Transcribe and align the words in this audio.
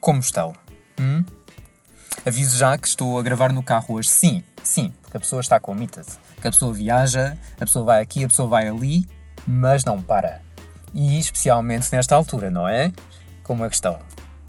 Como 0.00 0.20
estão? 0.20 0.54
Hum? 1.00 1.24
Aviso 2.26 2.56
já 2.56 2.78
que 2.78 2.86
estou 2.86 3.18
a 3.18 3.22
gravar 3.22 3.52
no 3.52 3.62
carro 3.62 3.96
hoje. 3.96 4.08
Sim, 4.08 4.42
sim, 4.62 4.92
porque 5.02 5.16
a 5.16 5.20
pessoa 5.20 5.40
está 5.40 5.60
committed. 5.60 6.06
Que 6.40 6.48
a 6.48 6.50
pessoa 6.50 6.72
viaja, 6.72 7.36
a 7.56 7.64
pessoa 7.64 7.84
vai 7.84 8.02
aqui, 8.02 8.24
a 8.24 8.28
pessoa 8.28 8.48
vai 8.48 8.68
ali, 8.68 9.06
mas 9.46 9.84
não 9.84 10.00
para. 10.00 10.40
E 10.94 11.18
especialmente 11.18 11.92
nesta 11.92 12.14
altura, 12.14 12.50
não 12.50 12.68
é? 12.68 12.92
Como 13.42 13.64
é 13.64 13.68
que 13.68 13.74
estão? 13.74 13.98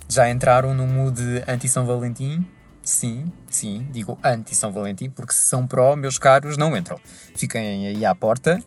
Já 0.07 0.29
entraram 0.29 0.73
no 0.73 0.86
mood 0.86 1.21
anti-São 1.48 1.86
Valentim? 1.86 2.46
Sim, 2.84 3.32
sim, 3.50 3.88
digo 3.91 4.18
anti-São 4.24 4.71
Valentim, 4.71 5.10
porque 5.10 5.33
se 5.33 5.47
são 5.47 5.66
pró, 5.66 5.96
meus 5.96 6.19
caros, 6.19 6.55
não 6.55 6.77
entram. 6.77 7.00
Fiquem 7.36 7.88
aí 7.88 8.05
à 8.05 8.14
porta, 8.14 8.61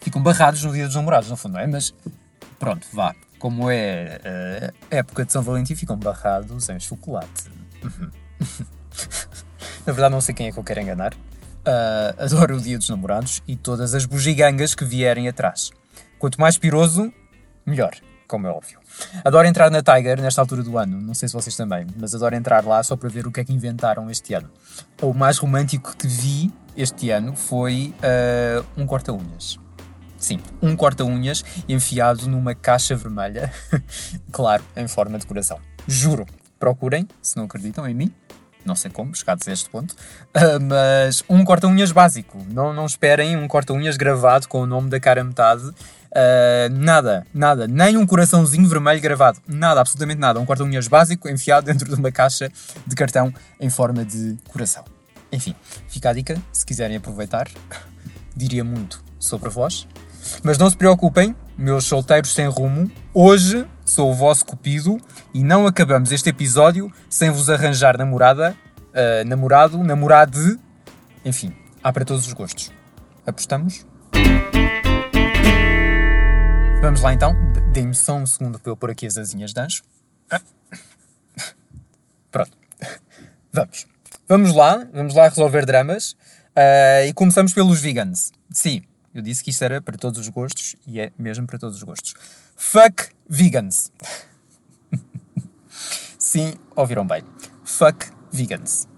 ficam 0.00 0.22
barrados 0.22 0.62
no 0.62 0.72
dia 0.72 0.86
dos 0.86 0.94
namorados, 0.94 1.30
no 1.30 1.36
fundo, 1.36 1.54
não 1.54 1.60
é? 1.60 1.66
Mas 1.66 1.94
pronto, 2.58 2.86
vá. 2.92 3.14
Como 3.42 3.68
é 3.68 4.20
uh, 4.24 4.72
época 4.88 5.24
de 5.24 5.32
São 5.32 5.42
Valentim, 5.42 5.74
ficam 5.74 5.96
barrados 5.96 6.68
em 6.68 6.78
chocolate. 6.78 7.50
Na 9.84 9.92
verdade, 9.92 10.12
não 10.12 10.20
sei 10.20 10.32
quem 10.32 10.46
é 10.46 10.52
que 10.52 10.58
eu 10.58 10.62
quero 10.62 10.80
enganar. 10.80 11.12
Uh, 11.12 12.22
adoro 12.22 12.54
o 12.54 12.60
dia 12.60 12.78
dos 12.78 12.88
namorados 12.88 13.42
e 13.48 13.56
todas 13.56 13.94
as 13.94 14.06
bugigangas 14.06 14.76
que 14.76 14.84
vierem 14.84 15.26
atrás. 15.26 15.72
Quanto 16.20 16.40
mais 16.40 16.56
piroso, 16.56 17.12
melhor, 17.66 17.90
como 18.28 18.46
é 18.46 18.50
óbvio. 18.50 18.78
Adoro 19.24 19.48
entrar 19.48 19.72
na 19.72 19.82
Tiger 19.82 20.22
nesta 20.22 20.40
altura 20.40 20.62
do 20.62 20.78
ano, 20.78 21.00
não 21.00 21.12
sei 21.12 21.26
se 21.26 21.34
vocês 21.34 21.56
também, 21.56 21.84
mas 21.98 22.14
adoro 22.14 22.36
entrar 22.36 22.64
lá 22.64 22.80
só 22.84 22.94
para 22.94 23.08
ver 23.08 23.26
o 23.26 23.32
que 23.32 23.40
é 23.40 23.44
que 23.44 23.52
inventaram 23.52 24.08
este 24.08 24.34
ano. 24.34 24.52
O 25.00 25.12
mais 25.12 25.38
romântico 25.38 25.96
que 25.96 26.06
vi 26.06 26.52
este 26.76 27.10
ano 27.10 27.34
foi 27.34 27.92
uh, 27.98 28.64
um 28.80 28.86
corta-unhas. 28.86 29.58
Sim, 30.22 30.38
um 30.62 30.76
corta-unhas 30.76 31.44
enfiado 31.68 32.28
numa 32.28 32.54
caixa 32.54 32.94
vermelha, 32.94 33.52
claro, 34.30 34.62
em 34.76 34.86
forma 34.86 35.18
de 35.18 35.26
coração. 35.26 35.58
Juro, 35.84 36.24
procurem, 36.60 37.08
se 37.20 37.36
não 37.36 37.46
acreditam 37.46 37.88
em 37.88 37.92
mim, 37.92 38.14
não 38.64 38.76
sei 38.76 38.88
como, 38.88 39.12
chegados 39.16 39.48
a 39.48 39.52
este 39.52 39.68
ponto, 39.68 39.90
uh, 39.90 40.60
mas 40.62 41.24
um 41.28 41.44
corta-unhas 41.44 41.90
básico. 41.90 42.38
Não, 42.48 42.72
não 42.72 42.86
esperem 42.86 43.36
um 43.36 43.48
corta-unhas 43.48 43.96
gravado 43.96 44.46
com 44.46 44.60
o 44.60 44.66
nome 44.66 44.88
da 44.88 45.00
cara 45.00 45.24
metade. 45.24 45.64
Uh, 45.64 46.70
nada, 46.70 47.26
nada, 47.34 47.66
nem 47.66 47.96
um 47.96 48.06
coraçãozinho 48.06 48.68
vermelho 48.68 49.00
gravado, 49.00 49.40
nada, 49.48 49.80
absolutamente 49.80 50.20
nada. 50.20 50.38
Um 50.38 50.46
corta-unhas 50.46 50.86
básico 50.86 51.28
enfiado 51.28 51.66
dentro 51.66 51.88
de 51.88 51.96
uma 51.96 52.12
caixa 52.12 52.48
de 52.86 52.94
cartão 52.94 53.34
em 53.58 53.68
forma 53.68 54.04
de 54.04 54.38
coração. 54.46 54.84
Enfim, 55.32 55.56
fica 55.88 56.10
a 56.10 56.12
dica, 56.12 56.40
se 56.52 56.64
quiserem 56.64 56.98
aproveitar, 56.98 57.48
diria 58.36 58.62
muito 58.62 59.02
sobre 59.18 59.48
vós. 59.48 59.88
Mas 60.42 60.58
não 60.58 60.68
se 60.68 60.76
preocupem, 60.76 61.34
meus 61.56 61.84
solteiros 61.84 62.34
sem 62.34 62.46
rumo, 62.46 62.90
hoje 63.12 63.66
sou 63.84 64.10
o 64.10 64.14
vosso 64.14 64.44
cupido 64.44 64.98
e 65.34 65.42
não 65.42 65.66
acabamos 65.66 66.12
este 66.12 66.30
episódio 66.30 66.92
sem 67.08 67.30
vos 67.30 67.50
arranjar 67.50 67.98
namorada, 67.98 68.56
uh, 68.88 69.28
namorado, 69.28 69.78
namorade, 69.78 70.58
enfim, 71.24 71.54
há 71.82 71.92
para 71.92 72.04
todos 72.04 72.26
os 72.26 72.32
gostos. 72.32 72.70
Apostamos? 73.26 73.86
Vamos 76.80 77.00
lá 77.00 77.12
então, 77.12 77.32
dê-me 77.72 77.94
só 77.94 78.14
um 78.16 78.26
segundo 78.26 78.58
para 78.58 78.72
eu 78.72 78.76
pôr 78.76 78.90
aqui 78.90 79.06
as 79.06 79.16
asinhas 79.16 79.52
de 79.52 79.60
anjo. 79.60 79.82
Pronto, 82.30 82.50
vamos. 83.52 83.86
Vamos 84.28 84.54
lá, 84.54 84.86
vamos 84.92 85.14
lá 85.14 85.28
resolver 85.28 85.66
dramas 85.66 86.12
uh, 86.56 87.06
e 87.06 87.12
começamos 87.12 87.52
pelos 87.52 87.80
vegans. 87.80 88.32
Sim, 88.50 88.82
eu 89.14 89.22
disse 89.22 89.44
que 89.44 89.50
isto 89.50 89.62
era 89.62 89.80
para 89.80 89.96
todos 89.98 90.18
os 90.18 90.28
gostos 90.28 90.76
e 90.86 91.00
é 91.00 91.12
mesmo 91.18 91.46
para 91.46 91.58
todos 91.58 91.76
os 91.76 91.82
gostos. 91.82 92.14
Fuck 92.56 93.08
vegans. 93.28 93.92
Sim, 96.18 96.54
ouviram 96.74 97.06
bem. 97.06 97.22
Fuck 97.64 98.10
vegans. 98.30 98.88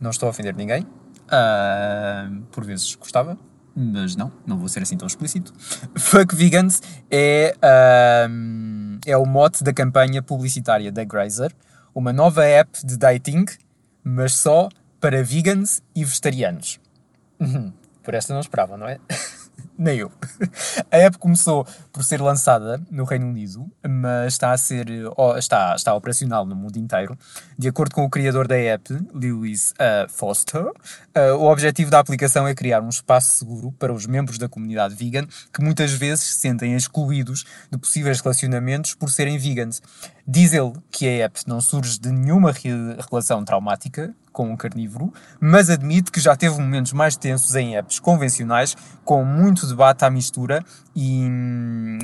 Não 0.00 0.10
estou 0.10 0.26
a 0.26 0.30
ofender 0.30 0.54
ninguém. 0.56 0.82
Uh, 0.82 2.42
por 2.50 2.64
vezes 2.64 2.94
gostava, 2.96 3.38
mas 3.74 4.16
não, 4.16 4.32
não 4.44 4.58
vou 4.58 4.68
ser 4.68 4.82
assim 4.82 4.96
tão 4.96 5.06
explícito. 5.06 5.54
Fuck 5.96 6.34
vegans 6.34 6.82
é, 7.10 7.54
uh, 7.56 8.98
é 9.06 9.16
o 9.16 9.24
mote 9.24 9.62
da 9.62 9.72
campanha 9.72 10.22
publicitária 10.22 10.90
da 10.90 11.04
Grazer, 11.04 11.54
uma 11.94 12.12
nova 12.12 12.44
app 12.44 12.84
de 12.84 12.96
dating, 12.96 13.44
mas 14.02 14.34
só 14.34 14.68
para 15.00 15.22
vegans 15.22 15.82
e 15.94 16.04
vegetarianos. 16.04 16.80
Uhum. 17.38 17.72
Por 18.02 18.14
esta 18.14 18.32
não 18.32 18.40
esperava, 18.40 18.76
não 18.76 18.88
é? 18.88 18.98
Nem 19.76 19.98
eu. 19.98 20.12
A 20.90 20.96
app 20.98 21.16
começou 21.16 21.66
por 21.90 22.04
ser 22.04 22.20
lançada 22.20 22.80
no 22.90 23.04
Reino 23.04 23.26
Unido, 23.26 23.66
mas 23.82 24.34
está 24.34 24.52
a 24.52 24.58
ser 24.58 24.86
está, 25.38 25.74
está 25.74 25.94
operacional 25.94 26.44
no 26.44 26.54
mundo 26.54 26.76
inteiro. 26.76 27.18
De 27.58 27.68
acordo 27.68 27.94
com 27.94 28.04
o 28.04 28.10
criador 28.10 28.46
da 28.46 28.56
app, 28.56 28.92
Lewis 29.14 29.72
uh, 29.72 30.06
Foster, 30.10 30.66
uh, 30.66 31.34
o 31.38 31.50
objetivo 31.50 31.90
da 31.90 31.98
aplicação 31.98 32.46
é 32.46 32.54
criar 32.54 32.82
um 32.82 32.90
espaço 32.90 33.38
seguro 33.38 33.72
para 33.72 33.92
os 33.92 34.06
membros 34.06 34.36
da 34.36 34.48
comunidade 34.50 34.94
vegan 34.94 35.26
que 35.52 35.62
muitas 35.62 35.92
vezes 35.92 36.24
se 36.24 36.38
sentem 36.40 36.76
excluídos 36.76 37.44
de 37.70 37.78
possíveis 37.78 38.20
relacionamentos 38.20 38.94
por 38.94 39.10
serem 39.10 39.38
vegans. 39.38 39.80
Diz 40.26 40.52
ele 40.52 40.74
que 40.90 41.08
a 41.08 41.24
app 41.24 41.40
não 41.46 41.60
surge 41.60 41.98
de 41.98 42.10
nenhuma 42.12 42.52
relação 43.10 43.42
traumática 43.44 44.14
com 44.32 44.50
um 44.50 44.56
carnívoro, 44.56 45.12
mas 45.40 45.70
admite 45.70 46.10
que 46.10 46.20
já 46.20 46.36
teve 46.36 46.58
momentos 46.58 46.92
mais 46.92 47.16
tensos 47.16 47.54
em 47.54 47.76
apps 47.76 47.98
convencionais, 47.98 48.76
com 49.04 49.24
muito 49.24 49.66
debate 49.66 50.04
à 50.04 50.10
mistura 50.10 50.64
e, 50.94 51.26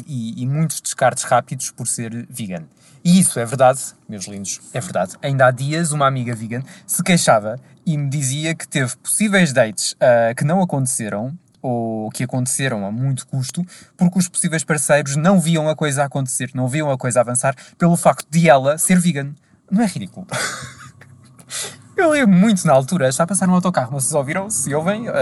e, 0.07 0.43
e 0.43 0.47
muitos 0.47 0.81
descartes 0.81 1.25
rápidos 1.25 1.71
por 1.71 1.87
ser 1.87 2.27
vegan. 2.29 2.65
E 3.05 3.21
isso 3.21 3.39
é 3.39 3.45
verdade, 3.45 3.81
meus 4.09 4.27
lindos, 4.27 4.61
é 4.75 4.81
verdade. 4.81 5.15
Ainda 5.23 5.47
há 5.47 5.51
dias, 5.53 5.93
uma 5.93 6.09
amiga 6.09 6.35
vegan 6.35 6.63
se 6.87 7.03
queixava 7.05 7.57
e 7.87 7.97
me 7.97 8.11
dizia 8.11 8.53
que 8.53 8.67
teve 8.67 8.97
possíveis 8.97 9.53
dates 9.53 9.93
uh, 9.93 10.35
que 10.37 10.45
não 10.45 10.61
aconteceram 10.61 11.33
ou 11.63 12.11
que 12.11 12.25
aconteceram 12.25 12.87
a 12.87 12.93
muito 12.93 13.27
custo, 13.27 13.65
porque 13.97 14.19
os 14.19 14.29
possíveis 14.29 14.65
parceiros 14.65 15.17
não 15.17 15.41
viam 15.41 15.69
a 15.69 15.75
coisa 15.75 16.05
acontecer, 16.05 16.51
não 16.55 16.69
viam 16.69 16.91
a 16.91 16.99
coisa 16.99 17.21
avançar, 17.21 17.55
pelo 17.79 17.97
facto 17.97 18.27
de 18.31 18.49
ela 18.49 18.77
ser 18.79 18.99
vegan. 18.99 19.35
Não 19.71 19.83
é 19.83 19.87
ridículo? 19.87 20.27
Eu 21.97 22.13
li 22.13 22.27
muito 22.27 22.67
na 22.67 22.75
altura, 22.75 23.09
está 23.09 23.25
a 23.25 23.27
passar 23.27 23.47
no 23.47 23.55
autocarro, 23.55 23.91
vocês 23.91 24.13
ouviram? 24.13 24.51
Se 24.51 24.75
ouvem? 24.75 25.09
Uh, 25.09 25.13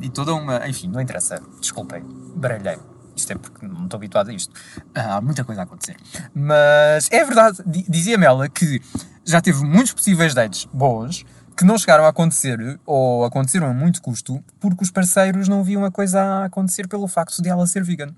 e 0.00 0.08
toda 0.08 0.34
uma. 0.34 0.66
Enfim, 0.66 0.88
não 0.88 1.02
interessa, 1.02 1.38
desculpem, 1.60 2.02
baralhei. 2.34 2.78
Isto 3.14 3.32
é 3.32 3.36
porque 3.36 3.66
não 3.66 3.84
estou 3.84 3.98
habituado 3.98 4.30
a 4.30 4.32
isto. 4.32 4.50
Uh, 4.78 5.16
há 5.16 5.20
muita 5.20 5.44
coisa 5.44 5.60
a 5.60 5.64
acontecer. 5.64 5.96
Mas 6.34 7.08
é 7.10 7.22
verdade, 7.22 7.62
dizia-me 7.66 8.24
ela 8.24 8.48
que 8.48 8.80
já 9.22 9.42
teve 9.42 9.62
muitos 9.62 9.92
possíveis 9.92 10.32
dates 10.32 10.66
bons, 10.72 11.26
que 11.54 11.64
não 11.64 11.76
chegaram 11.76 12.06
a 12.06 12.08
acontecer 12.08 12.80
ou 12.86 13.26
aconteceram 13.26 13.66
a 13.66 13.74
muito 13.74 14.00
custo 14.00 14.42
porque 14.58 14.82
os 14.82 14.90
parceiros 14.90 15.46
não 15.46 15.62
viam 15.62 15.84
a 15.84 15.90
coisa 15.90 16.22
a 16.22 16.44
acontecer 16.46 16.88
pelo 16.88 17.06
facto 17.06 17.42
de 17.42 17.50
ela 17.50 17.66
ser 17.66 17.84
vegan. 17.84 18.14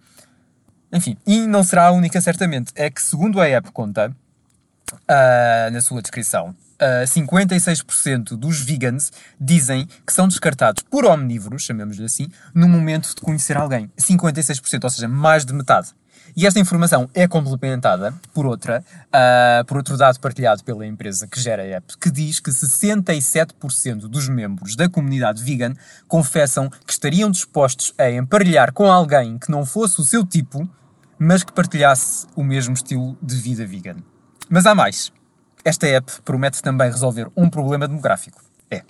Enfim, 0.93 1.17
e 1.27 1.45
não 1.45 1.65
será 1.65 1.87
a 1.87 1.91
única, 1.91 2.21
certamente. 2.21 2.72
É 2.77 2.89
que, 2.89 3.03
segundo 3.03 3.41
a 3.41 3.49
app 3.49 3.72
conta, 3.72 4.15
uh, 4.93 5.71
na 5.72 5.81
sua 5.81 6.01
descrição, 6.01 6.55
uh, 6.80 7.04
56% 7.04 8.36
dos 8.36 8.60
vegans 8.60 9.12
dizem 9.41 9.86
que 10.06 10.12
são 10.12 10.26
descartados 10.26 10.82
por 10.82 11.04
omnívoros, 11.04 11.62
chamemos-lhe 11.62 12.04
assim, 12.04 12.28
no 12.54 12.68
momento 12.68 13.14
de 13.14 13.20
conhecer 13.20 13.56
alguém. 13.56 13.91
56%, 13.98 14.84
ou 14.84 14.91
seja, 14.91 15.08
mais 15.08 15.44
de 15.44 15.52
metade. 15.52 15.91
E 16.36 16.46
esta 16.46 16.60
informação 16.60 17.10
é 17.12 17.26
complementada 17.26 18.14
por 18.32 18.46
outra, 18.46 18.84
uh, 19.06 19.64
por 19.64 19.76
outro 19.78 19.96
dado 19.96 20.20
partilhado 20.20 20.62
pela 20.62 20.86
empresa 20.86 21.26
que 21.26 21.41
gera 21.41 21.62
a 21.62 21.66
app, 21.66 21.98
que 21.98 22.10
diz 22.10 22.38
que 22.38 22.50
67% 22.50 24.09
dos 24.09 24.28
membros 24.28 24.76
da 24.76 24.88
comunidade 24.88 25.42
vegan 25.42 25.74
confessam 26.06 26.71
que 26.71 26.92
estariam 26.92 27.30
dispostos 27.30 27.92
a 27.98 28.10
emparelhar 28.10 28.72
com 28.72 28.91
alguém 28.91 29.38
que 29.38 29.50
não 29.50 29.66
fosse 29.66 30.00
o 30.00 30.04
seu 30.04 30.24
tipo, 30.24 30.68
mas 31.18 31.42
que 31.42 31.53
partilhasse 31.53 32.26
o 32.36 32.44
mesmo 32.44 32.74
estilo 32.74 33.16
de 33.21 33.36
vida 33.36 33.66
vegan. 33.66 33.97
Mas 34.48 34.66
há 34.66 34.74
mais. 34.74 35.12
Esta 35.65 35.86
app 35.86 36.22
promete 36.24 36.62
também 36.62 36.91
resolver 36.91 37.28
um 37.36 37.48
problema 37.48 37.86
demográfico. 37.86 38.42
É. 38.71 38.83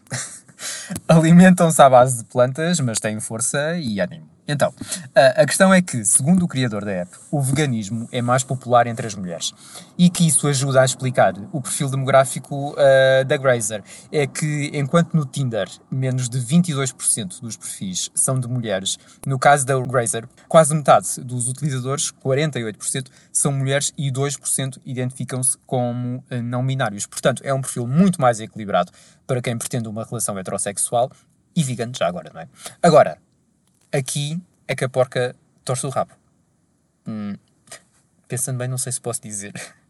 Alimentam-se 1.08 1.80
à 1.80 1.88
base 1.88 2.18
de 2.18 2.24
plantas, 2.24 2.80
mas 2.80 2.98
têm 2.98 3.18
força 3.20 3.76
e 3.76 4.00
ânimo. 4.00 4.28
Então, 4.50 4.74
a 5.14 5.46
questão 5.46 5.72
é 5.72 5.80
que, 5.80 6.04
segundo 6.04 6.44
o 6.44 6.48
criador 6.48 6.84
da 6.84 6.90
app, 6.90 7.10
o 7.30 7.40
veganismo 7.40 8.08
é 8.10 8.20
mais 8.20 8.42
popular 8.42 8.86
entre 8.88 9.06
as 9.06 9.14
mulheres 9.14 9.52
e 9.96 10.10
que 10.10 10.26
isso 10.26 10.48
ajuda 10.48 10.82
a 10.82 10.84
explicar 10.84 11.34
o 11.52 11.60
perfil 11.60 11.88
demográfico 11.88 12.72
uh, 12.72 13.24
da 13.24 13.36
Grazer. 13.36 13.82
É 14.10 14.26
que, 14.26 14.70
enquanto 14.74 15.14
no 15.14 15.24
Tinder 15.24 15.68
menos 15.90 16.28
de 16.28 16.38
22% 16.38 17.40
dos 17.40 17.56
perfis 17.56 18.10
são 18.12 18.40
de 18.40 18.48
mulheres, 18.48 18.98
no 19.24 19.38
caso 19.38 19.64
da 19.64 19.78
Grazer, 19.78 20.28
quase 20.48 20.74
metade 20.74 21.20
dos 21.22 21.48
utilizadores, 21.48 22.12
48%, 22.24 23.06
são 23.32 23.52
mulheres 23.52 23.92
e 23.96 24.10
2% 24.10 24.78
identificam-se 24.84 25.56
como 25.64 26.18
uh, 26.18 26.42
não 26.42 26.66
binários. 26.66 27.06
Portanto, 27.06 27.42
é 27.44 27.54
um 27.54 27.60
perfil 27.60 27.86
muito 27.86 28.20
mais 28.20 28.40
equilibrado 28.40 28.90
para 29.26 29.40
quem 29.40 29.56
pretende 29.56 29.88
uma 29.88 30.04
relação 30.04 30.36
heterossexual 30.36 31.10
e 31.54 31.62
vegan 31.62 31.92
já 31.96 32.08
agora, 32.08 32.30
não 32.32 32.40
é? 32.40 32.48
Agora, 32.82 33.18
aqui 33.92 34.40
é 34.66 34.74
que 34.74 34.84
a 34.84 34.88
porca 34.88 35.34
torce 35.64 35.86
o 35.86 35.90
rabo. 35.90 36.12
Hum, 37.06 37.34
pensando 38.28 38.58
bem, 38.58 38.68
não 38.68 38.78
sei 38.78 38.92
se 38.92 39.00
posso 39.00 39.20
dizer. 39.20 39.52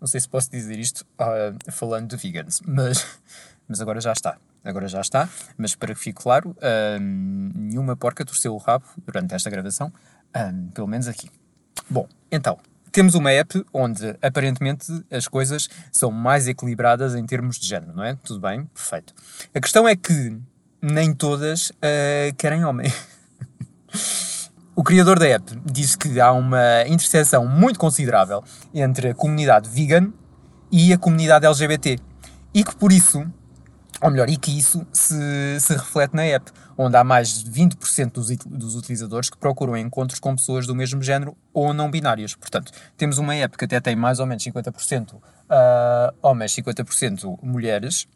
Não 0.00 0.06
sei 0.06 0.20
se 0.20 0.28
posso 0.28 0.48
dizer 0.48 0.78
isto 0.78 1.04
uh, 1.20 1.72
falando 1.72 2.10
de 2.10 2.16
vegans, 2.16 2.60
mas, 2.64 3.04
mas 3.66 3.80
agora 3.80 4.00
já 4.00 4.12
está. 4.12 4.38
Agora 4.62 4.86
já 4.86 5.00
está, 5.00 5.28
mas 5.58 5.74
para 5.74 5.92
que 5.92 6.00
fique 6.00 6.22
claro, 6.22 6.50
uh, 6.50 7.00
nenhuma 7.00 7.96
porca 7.96 8.24
torceu 8.24 8.54
o 8.54 8.58
rabo 8.58 8.84
durante 9.04 9.34
esta 9.34 9.50
gravação, 9.50 9.88
uh, 9.88 10.72
pelo 10.72 10.86
menos 10.86 11.08
aqui. 11.08 11.28
Bom, 11.90 12.06
então, 12.30 12.58
temos 12.92 13.16
uma 13.16 13.32
app 13.32 13.64
onde 13.72 14.16
aparentemente 14.22 14.86
as 15.10 15.26
coisas 15.26 15.68
são 15.90 16.12
mais 16.12 16.46
equilibradas 16.46 17.16
em 17.16 17.26
termos 17.26 17.58
de 17.58 17.66
género, 17.66 17.92
não 17.92 18.04
é? 18.04 18.16
Tudo 18.22 18.38
bem, 18.38 18.66
perfeito. 18.66 19.12
A 19.52 19.60
questão 19.60 19.88
é 19.88 19.96
que 19.96 20.38
nem 20.80 21.12
todas 21.12 21.72
querem 22.38 22.64
homem. 22.64 22.86
o 24.76 24.84
criador 24.84 25.18
da 25.18 25.26
app 25.26 25.58
disse 25.64 25.96
que 25.96 26.20
há 26.20 26.30
uma 26.32 26.86
interseção 26.86 27.46
muito 27.46 27.78
considerável 27.78 28.44
entre 28.74 29.08
a 29.08 29.14
comunidade 29.14 29.68
vegan 29.68 30.12
e 30.70 30.92
a 30.92 30.98
comunidade 30.98 31.46
LGBT 31.46 31.98
e 32.54 32.62
que 32.62 32.76
por 32.76 32.92
isso 32.92 33.26
ou 34.00 34.10
melhor, 34.10 34.28
e 34.28 34.36
que 34.36 34.56
isso 34.56 34.86
se, 34.92 35.58
se 35.58 35.72
reflete 35.72 36.14
na 36.14 36.24
app, 36.24 36.50
onde 36.76 36.96
há 36.96 37.04
mais 37.04 37.42
de 37.42 37.50
20% 37.50 38.12
dos, 38.12 38.28
dos 38.46 38.76
utilizadores 38.76 39.30
que 39.30 39.38
procuram 39.38 39.76
encontros 39.76 40.20
com 40.20 40.36
pessoas 40.36 40.66
do 40.66 40.74
mesmo 40.74 41.02
género 41.02 41.36
ou 41.52 41.72
não 41.72 41.90
binários. 41.90 42.34
Portanto, 42.34 42.72
temos 42.96 43.18
uma 43.18 43.34
app 43.34 43.56
que 43.56 43.64
até 43.64 43.80
tem 43.80 43.96
mais 43.96 44.20
ou 44.20 44.26
menos 44.26 44.44
50% 44.44 45.14
uh, 45.14 45.20
ah, 45.48 46.14
homens, 46.22 46.54
50% 46.54 47.38
mulheres, 47.42 48.06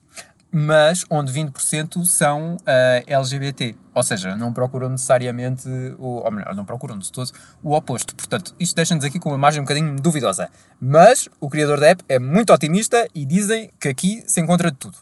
mas 0.53 1.05
onde 1.09 1.33
20% 1.33 2.05
são 2.05 2.57
uh, 2.57 2.59
ah, 2.67 3.03
LGBT. 3.07 3.77
Ou 3.95 4.03
seja, 4.03 4.37
não 4.37 4.53
procuram 4.53 4.89
necessariamente, 4.89 5.69
o, 5.99 6.23
ou 6.25 6.31
melhor, 6.31 6.55
não 6.55 6.65
procuram 6.65 6.99
de 6.99 7.11
todo 7.11 7.31
o 7.63 7.75
oposto. 7.75 8.15
Portanto, 8.15 8.55
isto 8.59 8.75
deixa-nos 8.75 9.05
aqui 9.05 9.19
com 9.19 9.31
uma 9.31 9.39
imagem 9.39 9.61
um 9.61 9.65
bocadinho 9.65 9.97
duvidosa. 9.97 10.49
Mas 10.81 11.29
o 11.41 11.49
criador 11.49 11.79
da 11.79 11.89
app 11.89 12.05
é 12.09 12.19
muito 12.19 12.53
otimista 12.53 13.07
e 13.15 13.25
dizem 13.25 13.71
que 13.81 13.89
aqui 13.89 14.23
se 14.27 14.41
encontra 14.41 14.71
de 14.71 14.77
tudo. 14.77 14.99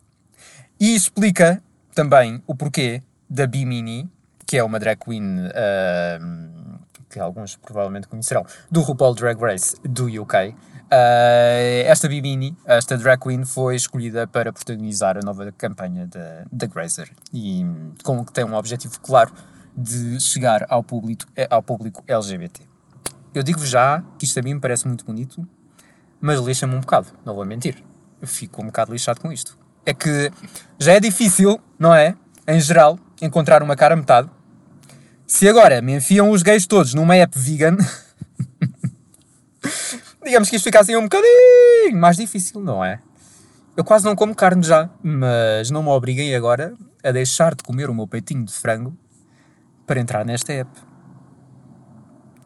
E 0.78 0.94
explica 0.94 1.62
também 1.94 2.42
o 2.46 2.54
porquê 2.54 3.02
da 3.28 3.46
Bimini, 3.46 4.08
que 4.46 4.56
é 4.56 4.62
uma 4.62 4.78
drag 4.78 4.98
queen 5.04 5.46
uh, 5.46 6.78
que 7.08 7.18
alguns 7.18 7.56
provavelmente 7.56 8.06
conhecerão, 8.06 8.44
do 8.70 8.80
RuPaul 8.80 9.14
Drag 9.14 9.40
Race 9.40 9.76
do 9.82 10.06
UK. 10.06 10.54
Uh, 10.90 11.84
esta 11.84 12.08
Bimini, 12.08 12.56
esta 12.64 12.96
drag 12.96 13.22
queen, 13.22 13.44
foi 13.44 13.76
escolhida 13.76 14.26
para 14.26 14.52
protagonizar 14.52 15.16
a 15.16 15.20
nova 15.20 15.52
campanha 15.52 16.06
da, 16.06 16.44
da 16.50 16.66
Grazer 16.66 17.10
e 17.32 17.64
com 18.02 18.24
que 18.24 18.32
tem 18.32 18.44
um 18.44 18.54
objetivo 18.54 18.98
claro 19.00 19.32
de 19.76 20.18
chegar 20.18 20.66
ao 20.68 20.82
público, 20.82 21.24
ao 21.50 21.62
público 21.62 22.02
LGBT. 22.06 22.62
Eu 23.34 23.42
digo 23.42 23.64
já 23.64 24.02
que 24.18 24.24
isto 24.24 24.40
a 24.40 24.42
mim 24.42 24.54
me 24.54 24.60
parece 24.60 24.88
muito 24.88 25.04
bonito, 25.04 25.46
mas 26.20 26.40
lixa-me 26.40 26.74
um 26.74 26.80
bocado, 26.80 27.08
não 27.24 27.34
vou 27.34 27.44
mentir. 27.44 27.84
Eu 28.20 28.26
fico 28.26 28.62
um 28.62 28.66
bocado 28.66 28.92
lixado 28.92 29.20
com 29.20 29.30
isto 29.30 29.58
é 29.88 29.94
que 29.94 30.30
já 30.78 30.92
é 30.92 31.00
difícil, 31.00 31.58
não 31.78 31.94
é? 31.94 32.14
Em 32.46 32.60
geral, 32.60 32.98
encontrar 33.22 33.62
uma 33.62 33.74
cara 33.74 33.96
metade. 33.96 34.28
Se 35.26 35.48
agora 35.48 35.80
me 35.80 35.94
enfiam 35.94 36.30
os 36.30 36.42
gays 36.42 36.66
todos 36.66 36.92
numa 36.92 37.16
app 37.16 37.38
vegan, 37.38 37.78
digamos 40.28 40.48
que 40.48 40.56
isto 40.56 40.64
fica 40.64 40.80
assim 40.80 40.94
um 40.96 41.02
bocadinho 41.02 41.96
mais 41.96 42.16
difícil, 42.16 42.60
não 42.60 42.84
é? 42.84 43.00
Eu 43.76 43.84
quase 43.84 44.04
não 44.04 44.14
como 44.14 44.34
carne 44.34 44.62
já, 44.62 44.90
mas 45.02 45.70
não 45.70 45.82
me 45.82 45.88
obriguem 45.88 46.34
agora 46.34 46.74
a 47.02 47.10
deixar 47.10 47.54
de 47.54 47.62
comer 47.62 47.88
o 47.88 47.94
meu 47.94 48.06
peitinho 48.06 48.44
de 48.44 48.52
frango 48.52 48.96
para 49.86 50.00
entrar 50.00 50.24
nesta 50.24 50.52
app. 50.52 50.70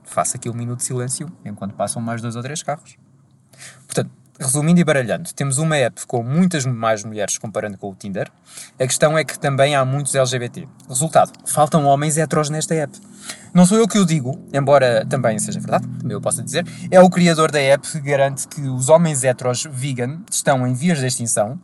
Faço 0.05 0.37
aqui 0.37 0.49
um 0.49 0.55
minuto 0.55 0.79
de 0.79 0.85
silêncio 0.85 1.31
enquanto 1.45 1.75
passam 1.75 2.01
mais 2.03 2.21
dois 2.21 2.37
ou 2.37 2.43
três 2.43 2.63
carros. 2.63 2.97
Portanto, 3.87 4.11
Resumindo 4.41 4.81
e 4.81 4.85
baralhando, 4.85 5.31
temos 5.35 5.59
uma 5.59 5.77
app 5.77 6.07
com 6.07 6.23
muitas 6.23 6.65
mais 6.65 7.05
mulheres 7.05 7.37
comparando 7.37 7.77
com 7.77 7.91
o 7.91 7.95
Tinder. 7.95 8.31
A 8.81 8.87
questão 8.87 9.17
é 9.17 9.25
que 9.25 9.39
também 9.39 9.77
há 9.77 9.85
muitos 9.85 10.15
LGBT. 10.15 10.67
Resultado, 10.89 11.33
faltam 11.47 11.85
homens 11.85 12.17
heteros 12.17 12.49
nesta 12.49 12.75
app. 12.75 12.99
Não 13.53 13.67
sou 13.67 13.77
eu 13.77 13.87
que 13.87 13.99
o 13.99 14.07
digo, 14.07 14.43
embora 14.53 15.05
também 15.05 15.39
seja 15.39 15.61
verdade, 15.61 15.87
também 15.87 16.13
eu 16.13 16.21
posso 16.21 16.43
dizer. 16.43 16.67
É 16.91 16.99
o 16.99 17.11
criador 17.11 17.53
da 17.53 17.61
app 17.61 17.87
que 17.87 18.01
garante 18.01 18.49
que 18.49 18.63
os 18.63 18.89
homens 18.89 19.23
heteros 19.23 19.65
vegan 19.71 20.21
estão 20.31 20.67
em 20.67 20.73
vias 20.73 20.99
de 20.99 21.07
extinção. 21.07 21.61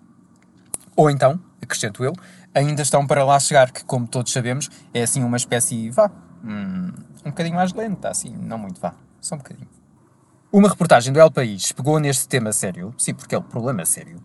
Ou 0.95 1.11
então, 1.11 1.41
acrescento 1.63 2.05
eu, 2.05 2.13
ainda 2.55 2.83
estão 2.83 3.07
para 3.07 3.25
lá 3.25 3.41
chegar, 3.41 3.73
que 3.73 3.83
como 3.85 4.07
todos 4.07 4.33
sabemos, 4.33 4.69
é 4.93 5.03
assim 5.03 5.25
uma 5.25 5.39
espécie, 5.39 5.91
vá, 5.91 6.11
um, 6.45 6.93
um 7.25 7.31
bocadinho 7.31 7.57
mais 7.57 7.73
lenta, 7.73 8.11
assim, 8.11 8.37
não 8.37 8.59
muito, 8.59 8.79
vá, 8.79 8.95
só 9.21 9.35
um 9.35 9.39
bocadinho. 9.39 9.78
Uma 10.51 10.71
reportagem 10.71 11.13
do 11.13 11.21
El 11.21 11.31
País 11.31 11.73
pegou 11.73 12.01
neste 12.01 12.27
tema 12.27 12.55
sério, 12.55 12.95
sim, 12.97 13.13
porque 13.13 13.35
é 13.35 13.39
um 13.39 13.43
problema 13.43 13.85
sério, 13.85 14.19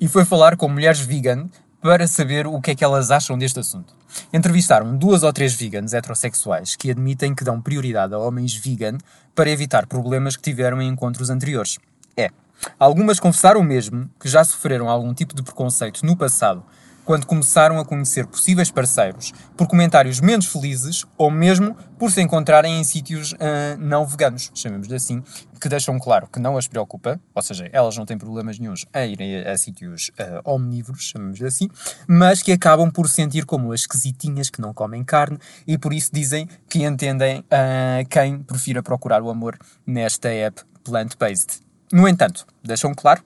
e 0.00 0.08
foi 0.08 0.24
falar 0.24 0.56
com 0.56 0.70
mulheres 0.70 1.00
vegan 1.00 1.50
para 1.82 2.08
saber 2.08 2.46
o 2.46 2.62
que 2.62 2.70
é 2.70 2.74
que 2.74 2.82
elas 2.82 3.10
acham 3.10 3.36
deste 3.36 3.60
assunto. 3.60 3.94
Entrevistaram 4.32 4.96
duas 4.96 5.22
ou 5.22 5.30
três 5.34 5.52
vegans 5.52 5.92
heterossexuais 5.92 6.76
que 6.76 6.90
admitem 6.90 7.34
que 7.34 7.44
dão 7.44 7.60
prioridade 7.60 8.14
a 8.14 8.18
homens 8.18 8.54
vegan 8.54 8.96
para 9.34 9.50
evitar 9.50 9.86
problemas 9.86 10.34
que 10.34 10.42
tiveram 10.42 10.80
em 10.80 10.88
encontros 10.88 11.28
anteriores. 11.28 11.78
É, 12.16 12.30
algumas 12.78 13.20
confessaram 13.20 13.62
mesmo 13.62 14.08
que 14.18 14.30
já 14.30 14.44
sofreram 14.44 14.88
algum 14.88 15.12
tipo 15.12 15.34
de 15.34 15.42
preconceito 15.42 16.06
no 16.06 16.16
passado 16.16 16.64
quando 17.04 17.26
começaram 17.26 17.78
a 17.78 17.84
conhecer 17.84 18.26
possíveis 18.26 18.70
parceiros 18.70 19.32
por 19.56 19.66
comentários 19.66 20.20
menos 20.20 20.46
felizes 20.46 21.04
ou 21.16 21.30
mesmo 21.30 21.76
por 21.98 22.10
se 22.10 22.20
encontrarem 22.20 22.80
em 22.80 22.84
sítios 22.84 23.32
uh, 23.32 23.36
não 23.78 24.06
veganos, 24.06 24.50
chamemos-lhe 24.54 24.94
assim, 24.94 25.22
que 25.60 25.68
deixam 25.68 25.98
claro 25.98 26.28
que 26.32 26.38
não 26.38 26.56
as 26.56 26.66
preocupa, 26.66 27.20
ou 27.34 27.42
seja, 27.42 27.68
elas 27.72 27.96
não 27.96 28.04
têm 28.04 28.18
problemas 28.18 28.58
nenhums 28.58 28.84
a 28.92 29.04
irem 29.04 29.38
a, 29.38 29.52
a 29.52 29.58
sítios 29.58 30.10
uh, 30.18 30.50
omnívoros, 30.50 31.04
chamemos-lhe 31.04 31.46
assim, 31.46 31.68
mas 32.06 32.42
que 32.42 32.52
acabam 32.52 32.90
por 32.90 33.08
sentir 33.08 33.44
como 33.44 33.72
as 33.72 33.80
esquisitinhas 33.80 34.50
que 34.50 34.60
não 34.60 34.74
comem 34.74 35.04
carne 35.04 35.38
e 35.66 35.78
por 35.78 35.92
isso 35.92 36.10
dizem 36.12 36.48
que 36.68 36.84
entendem 36.84 37.40
uh, 37.40 38.08
quem 38.08 38.38
prefira 38.38 38.82
procurar 38.82 39.22
o 39.22 39.30
amor 39.30 39.58
nesta 39.86 40.28
app 40.28 40.62
plant-based. 40.82 41.60
No 41.92 42.08
entanto, 42.08 42.46
deixam 42.62 42.92
claro, 42.94 43.22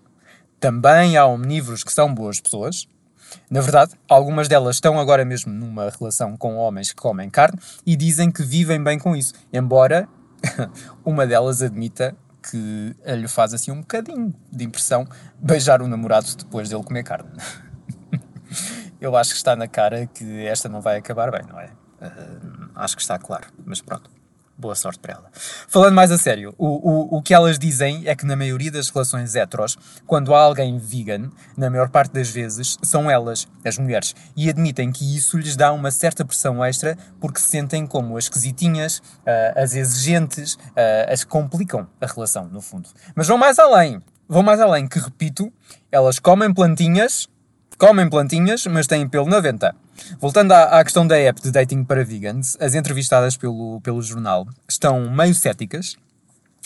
também 0.61 1.17
há 1.17 1.27
omnívoros 1.27 1.85
que 1.85 1.93
são 1.93 2.13
boas 2.13 2.41
pessoas, 2.41 2.87
na 3.51 3.61
verdade, 3.61 3.95
algumas 4.09 4.49
delas 4.49 4.77
estão 4.77 4.99
agora 4.99 5.25
mesmo 5.25 5.53
numa 5.53 5.91
relação 5.91 6.37
com 6.37 6.57
homens 6.57 6.91
que 6.91 6.97
comem 6.97 7.29
carne 7.31 7.59
e 7.87 7.97
dizem 7.97 8.31
que 8.31 8.43
vivem 8.43 8.83
bem 8.83 8.99
com 8.99 9.17
isso, 9.17 9.33
embora 9.53 10.09
uma 11.05 11.27
delas 11.27 11.63
admita 11.63 12.15
que 12.51 12.95
lhe 13.05 13.29
faz 13.29 13.53
assim 13.53 13.71
um 13.71 13.81
bocadinho 13.81 14.35
de 14.51 14.65
impressão 14.65 15.07
beijar 15.39 15.83
o 15.83 15.89
namorado 15.89 16.27
depois 16.37 16.69
dele 16.69 16.83
comer 16.83 17.03
carne. 17.03 17.31
Eu 19.01 19.17
acho 19.17 19.31
que 19.31 19.37
está 19.37 19.55
na 19.55 19.69
cara 19.69 20.07
que 20.07 20.47
esta 20.47 20.69
não 20.69 20.81
vai 20.81 20.97
acabar 20.97 21.31
bem, 21.31 21.43
não 21.49 21.61
é? 21.61 21.71
Uh, 22.01 22.71
acho 22.75 22.97
que 22.97 23.03
está 23.03 23.19
claro, 23.19 23.49
mas 23.65 23.81
pronto 23.81 24.18
boa 24.59 24.75
sorte 24.75 24.99
para 24.99 25.15
ela. 25.15 25.31
Falando 25.69 25.95
mais 25.95 26.11
a 26.11 26.19
sério, 26.19 26.53
o, 26.59 26.67
o, 26.67 27.19
o 27.19 27.23
que 27.23 27.33
elas 27.33 27.59
dizem 27.59 28.03
é 28.07 28.15
que 28.17 28.27
na 28.27 28.35
maioria 28.35 28.71
das 28.71 28.91
relações 28.91 29.37
heteros, 29.37 29.79
quando 30.07 30.35
há 30.35 30.41
alguém 30.41 30.77
vegan, 30.79 31.31
na 31.57 31.71
maior 31.71 31.89
parte 31.89 32.13
das 32.13 32.29
vezes, 32.29 32.77
são 32.83 33.09
elas, 33.09 33.47
as 33.65 33.79
mulheres, 33.79 34.15
e 34.37 34.51
admitem 34.51 34.91
que 34.91 35.17
isso 35.17 35.39
lhes 35.39 35.55
dá 35.55 35.73
uma 35.73 35.93
certa 35.93 36.25
pressão 36.25 36.65
extra 36.65 36.99
porque 37.21 37.39
se 37.39 37.49
sentem 37.49 37.87
como 37.87 38.17
as 38.17 38.25
esquisitinhas, 38.25 38.99
uh, 38.99 39.63
as 39.63 39.75
exigentes, 39.75 40.55
uh, 40.55 41.13
as 41.13 41.23
que 41.23 41.31
complicam 41.31 41.87
a 42.01 42.07
relação, 42.07 42.49
no 42.49 42.61
fundo. 42.61 42.89
Mas 43.15 43.29
vão 43.29 43.39
mais 43.39 43.59
além. 43.59 44.03
Vão 44.29 44.43
mais 44.43 44.61
além, 44.61 44.87
que 44.87 44.99
repito, 44.99 45.51
elas 45.91 46.19
comem 46.19 46.53
plantinhas 46.53 47.29
comem 47.79 48.11
plantinhas, 48.11 48.67
mas 48.67 48.87
têm 48.87 49.09
pelo 49.09 49.29
na 49.29 49.41
venta. 49.41 49.75
Voltando 50.21 50.53
à, 50.53 50.79
à, 50.79 50.85
questão 50.85 51.07
da 51.07 51.17
app 51.17 51.41
de 51.41 51.51
dating 51.51 51.85
para 51.85 52.05
vegans, 52.05 52.57
as 52.61 52.75
entrevistadas 52.75 53.37
pelo, 53.37 53.81
pelo 53.81 54.03
jornal 54.03 54.47
estão 54.69 55.09
meio 55.11 55.35
céticas 55.35 55.97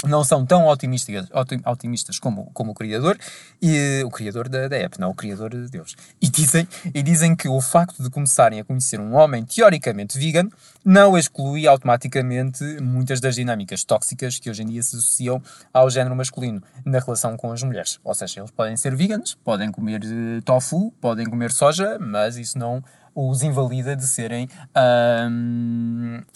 não 0.04 0.24
são 0.24 0.44
tão 0.44 0.66
otimistas, 0.66 1.28
otimistas 1.64 2.18
como, 2.18 2.50
como 2.52 2.72
o 2.72 2.74
criador, 2.74 3.16
e 3.60 4.02
o 4.04 4.10
criador 4.10 4.48
da, 4.48 4.68
da 4.68 4.76
app, 4.76 4.98
não 4.98 5.10
o 5.10 5.14
criador 5.14 5.50
de 5.50 5.68
Deus. 5.68 5.94
E 6.20 6.28
dizem, 6.28 6.66
e 6.92 7.02
dizem 7.02 7.36
que 7.36 7.48
o 7.48 7.60
facto 7.60 8.02
de 8.02 8.10
começarem 8.10 8.60
a 8.60 8.64
conhecer 8.64 8.98
um 8.98 9.14
homem 9.14 9.44
teoricamente 9.44 10.18
vegan 10.18 10.48
não 10.84 11.16
exclui 11.16 11.66
automaticamente 11.66 12.64
muitas 12.80 13.20
das 13.20 13.34
dinâmicas 13.34 13.84
tóxicas 13.84 14.38
que 14.38 14.50
hoje 14.50 14.62
em 14.62 14.66
dia 14.66 14.82
se 14.82 14.96
associam 14.96 15.40
ao 15.72 15.88
género 15.88 16.16
masculino 16.16 16.62
na 16.84 16.98
relação 16.98 17.36
com 17.36 17.52
as 17.52 17.62
mulheres. 17.62 18.00
Ou 18.02 18.14
seja, 18.14 18.40
eles 18.40 18.50
podem 18.50 18.76
ser 18.76 18.96
veganos, 18.96 19.36
podem 19.44 19.70
comer 19.70 20.02
eh, 20.04 20.40
tofu, 20.44 20.92
podem 21.00 21.26
comer 21.26 21.52
soja, 21.52 21.98
mas 22.00 22.36
isso 22.36 22.58
não 22.58 22.82
os 23.14 23.42
invalida 23.42 23.94
de 23.94 24.06
serem 24.06 24.48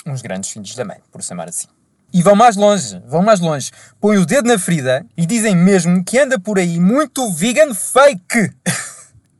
uns 0.06 0.22
grandes 0.22 0.50
filhos 0.50 0.74
da 0.74 0.84
mãe, 0.84 0.98
por 1.10 1.22
chamar 1.22 1.48
assim. 1.48 1.68
E 2.12 2.22
vão 2.22 2.34
mais 2.34 2.56
longe, 2.56 3.02
vão 3.06 3.22
mais 3.22 3.40
longe. 3.40 3.70
Põem 4.00 4.18
o 4.18 4.26
dedo 4.26 4.48
na 4.48 4.58
ferida 4.58 5.04
e 5.16 5.26
dizem 5.26 5.54
mesmo 5.54 6.02
que 6.04 6.18
anda 6.18 6.38
por 6.38 6.58
aí 6.58 6.80
muito 6.80 7.30
vegan 7.32 7.74
fake. 7.74 8.52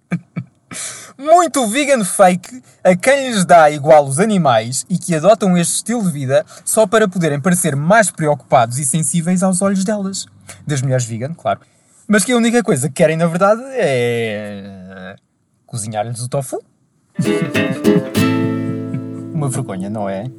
muito 1.18 1.66
vegan 1.68 2.04
fake 2.04 2.62
a 2.84 2.94
quem 2.94 3.30
lhes 3.30 3.44
dá 3.44 3.70
igual 3.70 4.06
os 4.06 4.20
animais 4.20 4.84
e 4.90 4.98
que 4.98 5.14
adotam 5.14 5.56
este 5.56 5.76
estilo 5.76 6.02
de 6.02 6.10
vida 6.10 6.44
só 6.64 6.86
para 6.86 7.08
poderem 7.08 7.40
parecer 7.40 7.74
mais 7.74 8.10
preocupados 8.10 8.78
e 8.78 8.84
sensíveis 8.84 9.42
aos 9.42 9.62
olhos 9.62 9.84
delas. 9.84 10.26
Das 10.66 10.82
mulheres 10.82 11.04
vegan, 11.04 11.34
claro. 11.34 11.60
Mas 12.06 12.24
que 12.24 12.32
a 12.32 12.36
única 12.36 12.62
coisa 12.62 12.88
que 12.88 12.94
querem, 12.94 13.16
na 13.16 13.26
verdade, 13.26 13.62
é. 13.72 15.16
cozinhar-lhes 15.66 16.20
o 16.20 16.28
tofu. 16.28 16.62
Uma 19.34 19.48
vergonha, 19.48 19.90
não 19.90 20.08
é? 20.08 20.30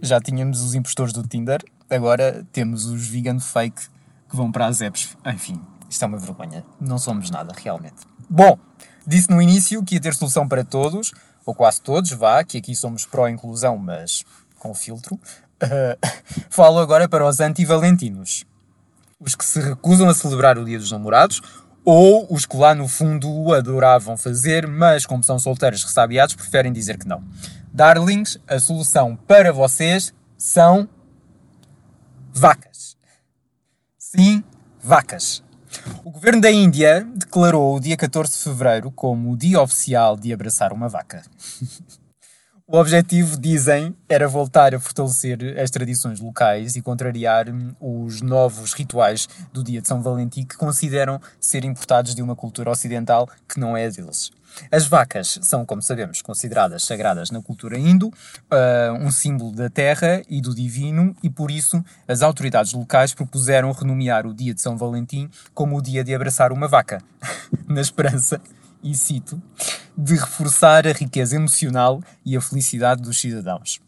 Já 0.00 0.20
tínhamos 0.20 0.62
os 0.62 0.74
impostores 0.74 1.12
do 1.12 1.22
Tinder, 1.22 1.60
agora 1.90 2.46
temos 2.52 2.84
os 2.86 3.06
vegan 3.06 3.40
fake 3.40 3.88
que 4.28 4.36
vão 4.36 4.52
para 4.52 4.66
as 4.66 4.80
apps. 4.80 5.16
Enfim, 5.26 5.60
isto 5.88 6.02
é 6.02 6.06
uma 6.06 6.18
vergonha. 6.18 6.64
Não 6.80 6.98
somos 6.98 7.30
nada, 7.30 7.52
realmente. 7.56 8.06
Bom, 8.28 8.58
disse 9.06 9.30
no 9.30 9.40
início 9.40 9.82
que 9.82 9.94
ia 9.94 10.00
ter 10.00 10.14
solução 10.14 10.46
para 10.46 10.64
todos, 10.64 11.12
ou 11.44 11.54
quase 11.54 11.80
todos, 11.80 12.10
vá, 12.12 12.44
que 12.44 12.58
aqui 12.58 12.76
somos 12.76 13.06
pró-inclusão, 13.06 13.78
mas 13.78 14.24
com 14.58 14.74
filtro. 14.74 15.14
Uh, 15.14 15.98
falo 16.50 16.78
agora 16.78 17.08
para 17.08 17.26
os 17.26 17.40
anti-valentinos. 17.40 18.44
Os 19.18 19.34
que 19.34 19.44
se 19.44 19.60
recusam 19.60 20.08
a 20.08 20.14
celebrar 20.14 20.58
o 20.58 20.64
Dia 20.64 20.78
dos 20.78 20.92
Namorados, 20.92 21.40
ou 21.84 22.26
os 22.30 22.44
que 22.44 22.56
lá 22.56 22.74
no 22.74 22.86
fundo 22.86 23.52
adoravam 23.54 24.16
fazer, 24.16 24.66
mas 24.66 25.06
como 25.06 25.24
são 25.24 25.38
solteiros 25.38 25.82
ressabiados, 25.82 26.34
preferem 26.34 26.70
dizer 26.70 26.98
que 26.98 27.08
não. 27.08 27.24
Darlings, 27.72 28.38
a 28.46 28.58
solução 28.58 29.16
para 29.16 29.52
vocês 29.52 30.12
são 30.36 30.88
vacas. 32.32 32.96
Sim, 33.98 34.42
vacas. 34.82 35.42
O 36.04 36.10
governo 36.10 36.40
da 36.40 36.50
Índia 36.50 37.06
declarou 37.14 37.76
o 37.76 37.80
dia 37.80 37.96
14 37.96 38.32
de 38.32 38.38
fevereiro 38.38 38.90
como 38.90 39.32
o 39.32 39.36
dia 39.36 39.60
oficial 39.60 40.16
de 40.16 40.32
abraçar 40.32 40.72
uma 40.72 40.88
vaca. 40.88 41.22
O 42.70 42.76
objetivo, 42.76 43.40
dizem, 43.40 43.96
era 44.06 44.28
voltar 44.28 44.74
a 44.74 44.78
fortalecer 44.78 45.58
as 45.58 45.70
tradições 45.70 46.20
locais 46.20 46.76
e 46.76 46.82
contrariar 46.82 47.48
hum, 47.48 47.74
os 47.80 48.20
novos 48.20 48.74
rituais 48.74 49.26
do 49.50 49.64
dia 49.64 49.80
de 49.80 49.88
São 49.88 50.02
Valentim 50.02 50.44
que 50.44 50.54
consideram 50.54 51.18
ser 51.40 51.64
importados 51.64 52.14
de 52.14 52.20
uma 52.20 52.36
cultura 52.36 52.70
ocidental 52.70 53.26
que 53.48 53.58
não 53.58 53.74
é 53.74 53.88
deles. 53.88 54.30
As 54.70 54.86
vacas 54.86 55.38
são, 55.40 55.64
como 55.64 55.80
sabemos, 55.80 56.20
consideradas 56.20 56.82
sagradas 56.82 57.30
na 57.30 57.40
cultura 57.40 57.78
hindu, 57.78 58.08
uh, 58.08 58.92
um 59.00 59.10
símbolo 59.10 59.50
da 59.50 59.70
terra 59.70 60.22
e 60.28 60.42
do 60.42 60.54
divino, 60.54 61.16
e 61.22 61.30
por 61.30 61.50
isso 61.50 61.82
as 62.06 62.20
autoridades 62.20 62.74
locais 62.74 63.14
propuseram 63.14 63.72
renomear 63.72 64.26
o 64.26 64.34
dia 64.34 64.52
de 64.52 64.60
São 64.60 64.76
Valentim 64.76 65.30
como 65.54 65.78
o 65.78 65.80
dia 65.80 66.04
de 66.04 66.14
abraçar 66.14 66.52
uma 66.52 66.68
vaca, 66.68 67.02
na 67.66 67.80
esperança 67.80 68.38
e 68.82 68.94
cito, 68.94 69.40
de 69.96 70.14
reforçar 70.14 70.86
a 70.86 70.92
riqueza 70.92 71.36
emocional 71.36 72.02
e 72.24 72.36
a 72.36 72.40
felicidade 72.40 73.02
dos 73.02 73.20
cidadãos. 73.20 73.80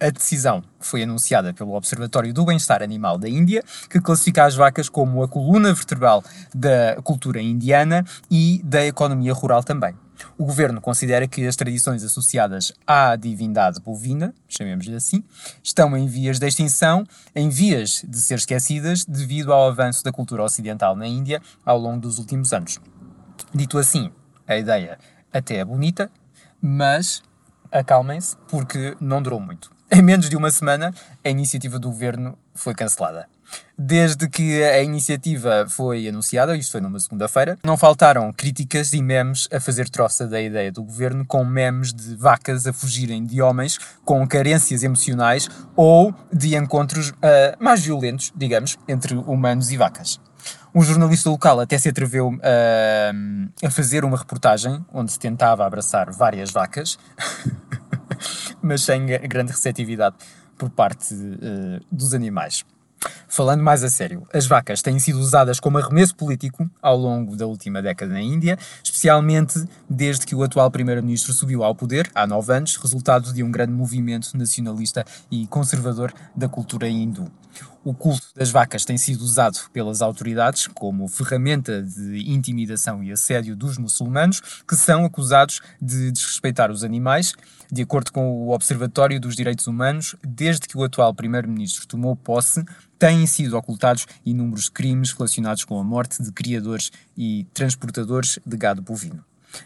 A 0.00 0.10
decisão 0.10 0.62
foi 0.78 1.02
anunciada 1.02 1.52
pelo 1.52 1.74
Observatório 1.74 2.32
do 2.32 2.44
Bem-Estar 2.44 2.84
Animal 2.84 3.18
da 3.18 3.28
Índia, 3.28 3.64
que 3.90 4.00
classifica 4.00 4.44
as 4.44 4.54
vacas 4.54 4.88
como 4.88 5.24
a 5.24 5.28
coluna 5.28 5.74
vertebral 5.74 6.22
da 6.54 7.02
cultura 7.02 7.42
indiana 7.42 8.04
e 8.30 8.60
da 8.64 8.86
economia 8.86 9.32
rural 9.32 9.64
também. 9.64 9.96
O 10.36 10.44
governo 10.44 10.80
considera 10.80 11.26
que 11.26 11.44
as 11.46 11.56
tradições 11.56 12.04
associadas 12.04 12.72
à 12.86 13.16
divindade 13.16 13.80
bovina, 13.80 14.32
chamemos-lhe 14.48 14.94
assim, 14.94 15.24
estão 15.62 15.96
em 15.96 16.06
vias 16.06 16.38
de 16.38 16.46
extinção, 16.46 17.04
em 17.34 17.48
vias 17.48 18.04
de 18.06 18.20
ser 18.20 18.36
esquecidas 18.36 19.04
devido 19.04 19.52
ao 19.52 19.68
avanço 19.68 20.04
da 20.04 20.12
cultura 20.12 20.44
ocidental 20.44 20.94
na 20.94 21.08
Índia 21.08 21.42
ao 21.64 21.78
longo 21.78 22.00
dos 22.00 22.18
últimos 22.18 22.52
anos. 22.52 22.78
Dito 23.52 23.78
assim, 23.78 24.12
a 24.48 24.56
ideia 24.56 24.98
até 25.32 25.56
é 25.56 25.64
bonita, 25.64 26.10
mas 26.60 27.22
acalmem-se 27.70 28.36
porque 28.48 28.96
não 29.00 29.22
durou 29.22 29.38
muito. 29.38 29.70
Em 29.92 30.02
menos 30.02 30.28
de 30.28 30.36
uma 30.36 30.50
semana, 30.50 30.92
a 31.24 31.28
iniciativa 31.28 31.78
do 31.78 31.88
governo 31.88 32.36
foi 32.54 32.74
cancelada. 32.74 33.26
Desde 33.78 34.28
que 34.28 34.62
a 34.62 34.82
iniciativa 34.82 35.66
foi 35.68 36.06
anunciada, 36.06 36.54
isto 36.56 36.72
foi 36.72 36.80
numa 36.82 36.98
segunda-feira, 37.00 37.58
não 37.64 37.76
faltaram 37.76 38.30
críticas 38.32 38.92
e 38.92 39.00
memes 39.00 39.48
a 39.50 39.58
fazer 39.58 39.88
troça 39.88 40.26
da 40.26 40.40
ideia 40.40 40.70
do 40.70 40.82
governo, 40.82 41.24
com 41.24 41.42
memes 41.44 41.94
de 41.94 42.14
vacas 42.14 42.66
a 42.66 42.72
fugirem 42.72 43.24
de 43.24 43.40
homens 43.40 43.78
com 44.04 44.26
carências 44.26 44.82
emocionais 44.82 45.48
ou 45.74 46.14
de 46.30 46.54
encontros 46.56 47.10
uh, 47.10 47.14
mais 47.58 47.82
violentos, 47.82 48.30
digamos, 48.36 48.76
entre 48.86 49.14
humanos 49.14 49.70
e 49.70 49.76
vacas. 49.78 50.20
Um 50.78 50.82
jornalista 50.84 51.28
local 51.28 51.58
até 51.58 51.76
se 51.76 51.88
atreveu 51.88 52.28
uh, 52.28 53.50
a 53.64 53.68
fazer 53.68 54.04
uma 54.04 54.16
reportagem 54.16 54.80
onde 54.94 55.10
se 55.10 55.18
tentava 55.18 55.66
abraçar 55.66 56.08
várias 56.12 56.52
vacas, 56.52 56.96
mas 58.62 58.84
sem 58.84 59.04
grande 59.28 59.50
receptividade 59.50 60.14
por 60.56 60.70
parte 60.70 61.12
uh, 61.12 61.84
dos 61.90 62.14
animais. 62.14 62.64
Falando 63.26 63.60
mais 63.60 63.82
a 63.82 63.88
sério, 63.88 64.24
as 64.32 64.46
vacas 64.46 64.80
têm 64.80 65.00
sido 65.00 65.18
usadas 65.18 65.58
como 65.58 65.78
arremesso 65.78 66.14
político 66.14 66.70
ao 66.80 66.96
longo 66.96 67.34
da 67.34 67.44
última 67.44 67.82
década 67.82 68.12
na 68.12 68.20
Índia, 68.20 68.56
especialmente 68.82 69.60
desde 69.90 70.26
que 70.26 70.34
o 70.34 70.44
atual 70.44 70.70
primeiro-ministro 70.70 71.32
subiu 71.32 71.64
ao 71.64 71.74
poder, 71.74 72.08
há 72.14 72.24
nove 72.24 72.52
anos, 72.52 72.76
resultado 72.76 73.32
de 73.32 73.42
um 73.42 73.50
grande 73.50 73.72
movimento 73.72 74.36
nacionalista 74.36 75.04
e 75.28 75.44
conservador 75.48 76.12
da 76.36 76.48
cultura 76.48 76.88
hindu. 76.88 77.28
O 77.88 77.94
culto 77.94 78.26
das 78.36 78.50
vacas 78.50 78.84
tem 78.84 78.98
sido 78.98 79.22
usado 79.22 79.58
pelas 79.72 80.02
autoridades 80.02 80.66
como 80.66 81.08
ferramenta 81.08 81.82
de 81.82 82.30
intimidação 82.30 83.02
e 83.02 83.10
assédio 83.10 83.56
dos 83.56 83.78
muçulmanos, 83.78 84.42
que 84.68 84.76
são 84.76 85.06
acusados 85.06 85.62
de 85.80 86.12
desrespeitar 86.12 86.70
os 86.70 86.84
animais. 86.84 87.32
De 87.72 87.80
acordo 87.80 88.12
com 88.12 88.30
o 88.30 88.50
Observatório 88.50 89.18
dos 89.18 89.34
Direitos 89.34 89.66
Humanos, 89.66 90.14
desde 90.22 90.68
que 90.68 90.76
o 90.76 90.84
atual 90.84 91.14
primeiro-ministro 91.14 91.86
tomou 91.86 92.14
posse, 92.14 92.62
têm 92.98 93.26
sido 93.26 93.56
ocultados 93.56 94.06
inúmeros 94.22 94.68
crimes 94.68 95.12
relacionados 95.12 95.64
com 95.64 95.80
a 95.80 95.82
morte 95.82 96.22
de 96.22 96.30
criadores 96.30 96.92
e 97.16 97.46
transportadores 97.54 98.38
de 98.44 98.56
gado 98.58 98.82
bovino. 98.82 99.24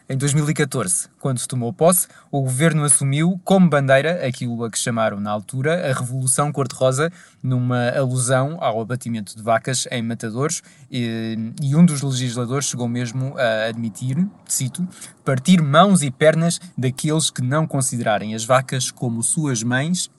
Em 0.09 0.17
2014, 0.17 1.09
quando 1.19 1.45
tomou 1.47 1.73
posse, 1.73 2.07
o 2.31 2.43
governo 2.43 2.85
assumiu 2.85 3.41
como 3.45 3.69
bandeira 3.69 4.27
aquilo 4.27 4.65
a 4.65 4.71
que 4.71 4.79
chamaram 4.79 5.21
na 5.21 5.31
altura 5.31 5.91
a 5.91 5.93
Revolução 5.93 6.53
Cor-de-Rosa, 6.53 7.11
numa 7.43 7.89
alusão 7.91 8.59
ao 8.61 8.81
abatimento 8.81 9.37
de 9.37 9.43
vacas 9.43 9.87
em 9.91 10.03
matadores, 10.03 10.63
e, 10.91 11.37
e 11.61 11.75
um 11.75 11.85
dos 11.85 12.03
legisladores 12.03 12.67
chegou 12.67 12.89
mesmo 12.89 13.37
a 13.37 13.69
admitir, 13.69 14.17
cito, 14.47 14.87
partir 15.25 15.61
mãos 15.63 16.03
e 16.03 16.11
pernas 16.11 16.61
daqueles 16.77 17.31
que 17.31 17.43
não 17.43 17.67
considerarem 17.67 18.35
as 18.35 18.45
vacas 18.45 18.91
como 18.91 19.23
suas 19.23 19.63
mães 19.63 20.11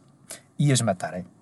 e 0.58 0.72
as 0.72 0.82
matarem. 0.82 1.33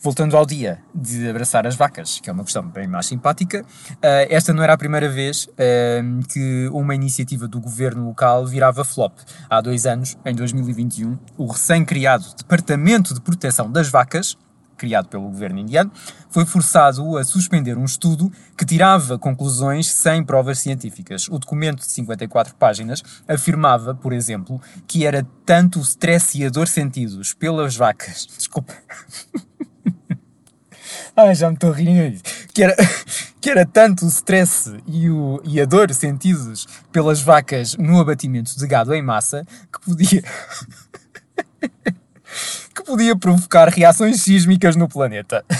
Voltando 0.00 0.36
ao 0.36 0.46
dia 0.46 0.78
de 0.94 1.28
abraçar 1.28 1.66
as 1.66 1.74
vacas, 1.74 2.20
que 2.20 2.30
é 2.30 2.32
uma 2.32 2.44
questão 2.44 2.62
bem 2.62 2.86
mais 2.86 3.06
simpática, 3.06 3.62
uh, 3.62 3.96
esta 4.30 4.52
não 4.52 4.62
era 4.62 4.72
a 4.72 4.78
primeira 4.78 5.08
vez 5.08 5.46
uh, 5.46 6.28
que 6.28 6.68
uma 6.72 6.94
iniciativa 6.94 7.48
do 7.48 7.60
governo 7.60 8.06
local 8.06 8.46
virava 8.46 8.84
flop. 8.84 9.18
Há 9.50 9.60
dois 9.60 9.86
anos, 9.86 10.16
em 10.24 10.36
2021, 10.36 11.18
o 11.36 11.46
recém-criado 11.46 12.26
Departamento 12.36 13.12
de 13.12 13.20
Proteção 13.20 13.72
das 13.72 13.88
Vacas, 13.88 14.38
criado 14.76 15.08
pelo 15.08 15.24
governo 15.24 15.58
indiano, 15.58 15.90
foi 16.30 16.46
forçado 16.46 17.16
a 17.16 17.24
suspender 17.24 17.76
um 17.76 17.84
estudo 17.84 18.30
que 18.56 18.64
tirava 18.64 19.18
conclusões 19.18 19.90
sem 19.90 20.22
provas 20.22 20.60
científicas. 20.60 21.26
O 21.26 21.40
documento 21.40 21.80
de 21.80 21.90
54 21.90 22.54
páginas 22.54 23.02
afirmava, 23.26 23.96
por 23.96 24.12
exemplo, 24.12 24.60
que 24.86 25.04
era 25.04 25.26
tanto 25.44 25.80
o 25.80 25.82
stress 25.82 26.38
e 26.38 26.46
a 26.46 26.50
dor 26.50 26.68
sentidos 26.68 27.34
pelas 27.34 27.74
vacas. 27.74 28.28
Desculpa. 28.38 28.74
Ai, 31.20 31.34
já 31.34 31.48
me 31.48 31.54
estou 31.54 31.72
rir 31.72 32.22
que 32.54 32.62
era, 32.62 32.76
que 33.42 33.50
era 33.50 33.66
tanto 33.66 34.04
o 34.04 34.08
stress 34.08 34.72
e, 34.86 35.10
o, 35.10 35.42
e 35.42 35.60
a 35.60 35.64
dor 35.64 35.92
sentidos 35.92 36.64
pelas 36.92 37.20
vacas 37.20 37.74
no 37.76 37.98
abatimento 37.98 38.56
de 38.56 38.66
gado 38.68 38.94
em 38.94 39.02
massa 39.02 39.44
que 39.72 39.80
podia. 39.84 40.22
que 42.72 42.84
podia 42.84 43.16
provocar 43.16 43.68
reações 43.68 44.22
sísmicas 44.22 44.76
no 44.76 44.88
planeta. 44.88 45.44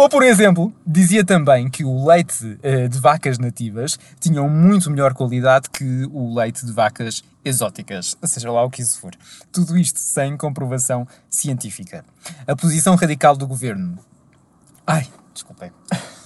Ou, 0.00 0.08
por 0.08 0.22
exemplo, 0.22 0.72
dizia 0.86 1.22
também 1.22 1.68
que 1.68 1.84
o 1.84 2.08
leite 2.08 2.42
uh, 2.42 2.88
de 2.88 2.98
vacas 2.98 3.38
nativas 3.38 3.98
tinha 4.18 4.42
muito 4.44 4.90
melhor 4.90 5.12
qualidade 5.12 5.68
que 5.68 6.08
o 6.10 6.34
leite 6.34 6.64
de 6.64 6.72
vacas 6.72 7.22
exóticas, 7.44 8.16
seja 8.24 8.50
lá 8.50 8.64
o 8.64 8.70
que 8.70 8.80
isso 8.80 8.98
for. 8.98 9.12
Tudo 9.52 9.76
isto 9.76 10.00
sem 10.00 10.38
comprovação 10.38 11.06
científica. 11.28 12.02
A 12.46 12.56
posição 12.56 12.94
radical 12.94 13.36
do 13.36 13.46
governo. 13.46 13.98
Ai, 14.86 15.06
desculpem. 15.34 15.70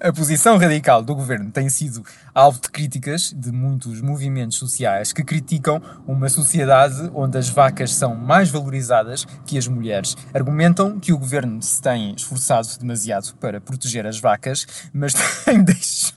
A 0.00 0.12
posição 0.12 0.56
radical 0.58 1.02
do 1.02 1.12
governo 1.12 1.50
tem 1.50 1.68
sido 1.68 2.04
alvo 2.32 2.60
de 2.60 2.70
críticas 2.70 3.34
de 3.36 3.50
muitos 3.50 4.00
movimentos 4.00 4.56
sociais 4.56 5.12
que 5.12 5.24
criticam 5.24 5.82
uma 6.06 6.28
sociedade 6.28 7.10
onde 7.12 7.36
as 7.36 7.48
vacas 7.48 7.92
são 7.94 8.14
mais 8.14 8.48
valorizadas 8.48 9.24
que 9.44 9.58
as 9.58 9.66
mulheres. 9.66 10.16
Argumentam 10.32 11.00
que 11.00 11.12
o 11.12 11.18
governo 11.18 11.60
se 11.60 11.82
tem 11.82 12.14
esforçado 12.14 12.68
demasiado 12.78 13.34
para 13.40 13.60
proteger 13.60 14.06
as 14.06 14.20
vacas, 14.20 14.68
mas 14.92 15.14
tem 15.44 15.64
deixado. 15.64 16.14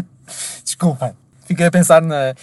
Desculpem. 0.64 1.12
fiquei 1.44 1.66
a 1.66 1.70
pensar 1.70 2.00
na. 2.00 2.34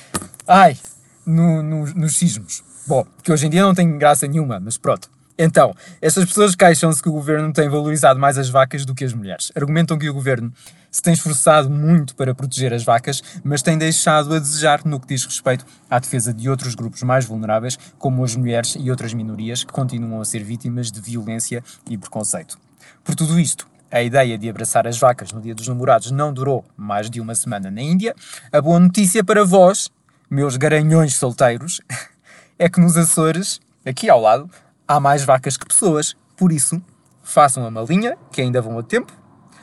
Ai, 0.46 0.78
no, 1.26 1.64
no, 1.64 1.88
nos 1.88 2.18
sismos. 2.18 2.64
Bom, 2.86 3.04
que 3.24 3.32
hoje 3.32 3.48
em 3.48 3.50
dia 3.50 3.64
não 3.64 3.74
tem 3.74 3.98
graça 3.98 4.28
nenhuma, 4.28 4.60
mas 4.60 4.78
pronto. 4.78 5.10
Então, 5.38 5.76
estas 6.02 6.26
pessoas 6.26 6.56
queixam-se 6.56 7.02
que 7.02 7.10
o 7.10 7.12
governo 7.12 7.54
tem 7.54 7.70
valorizado 7.70 8.20
mais 8.20 8.38
as 8.38 8.50
vacas 8.50 8.86
do 8.86 8.96
que 8.96 9.06
as 9.06 9.14
mulheres. 9.14 9.52
Argumentam 9.56 9.98
que 9.98 10.10
o 10.10 10.14
governo 10.14 10.52
se 10.90 11.02
tem 11.02 11.14
esforçado 11.14 11.70
muito 11.70 12.16
para 12.16 12.34
proteger 12.34 12.74
as 12.74 12.84
vacas, 12.84 13.22
mas 13.44 13.62
tem 13.62 13.78
deixado 13.78 14.34
a 14.34 14.40
desejar 14.40 14.84
no 14.84 15.00
que 15.00 15.08
diz 15.08 15.24
respeito 15.26 15.64
à 15.90 16.00
defesa 16.00 16.34
de 16.34 16.50
outros 16.50 16.74
grupos 16.74 17.04
mais 17.04 17.24
vulneráveis, 17.24 17.78
como 18.00 18.24
as 18.24 18.36
mulheres 18.36 18.76
e 18.80 18.90
outras 18.90 19.14
minorias 19.14 19.64
que 19.64 19.72
continuam 19.72 20.22
a 20.22 20.26
ser 20.26 20.44
vítimas 20.44 20.92
de 20.92 21.00
violência 21.00 21.64
e 21.88 21.98
preconceito. 21.98 22.58
Por 23.04 23.14
tudo 23.14 23.40
isto, 23.40 23.68
a 23.92 24.02
ideia 24.02 24.38
de 24.38 24.50
abraçar 24.50 24.88
as 24.88 24.98
vacas 24.98 25.32
no 25.32 25.40
Dia 25.40 25.54
dos 25.54 25.68
Namorados 25.68 26.10
não 26.10 26.34
durou 26.34 26.66
mais 26.76 27.10
de 27.10 27.22
uma 27.22 27.36
semana 27.36 27.70
na 27.70 27.82
Índia. 27.82 28.16
A 28.52 28.60
boa 28.60 28.80
notícia 28.80 29.24
para 29.24 29.46
vós, 29.46 29.90
meus 30.30 30.58
garanhões 30.58 31.14
solteiros, 31.16 31.80
é 32.58 32.68
que 32.68 32.80
nos 32.80 32.98
Açores, 32.98 33.62
aqui 33.86 34.10
ao 34.10 34.20
lado, 34.20 34.50
há 34.88 35.00
mais 35.00 35.24
vacas 35.24 35.58
que 35.58 35.66
pessoas. 35.66 36.16
Por 36.36 36.52
isso, 36.52 36.82
façam 37.22 37.66
a 37.66 37.72
malinha, 37.72 38.18
que 38.32 38.42
ainda 38.42 38.62
vão 38.62 38.80
a 38.80 38.84
tempo. 38.84 39.12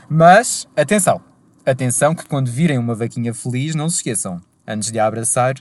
Mas, 0.08 0.68
atenção! 0.76 1.20
Atenção 1.64 2.14
que 2.14 2.26
quando 2.26 2.50
virem 2.50 2.78
uma 2.78 2.94
vaquinha 2.94 3.32
feliz, 3.32 3.74
não 3.74 3.88
se 3.88 3.96
esqueçam. 3.96 4.40
Antes 4.66 4.90
de 4.90 4.98
a 4.98 5.06
abraçar, 5.06 5.54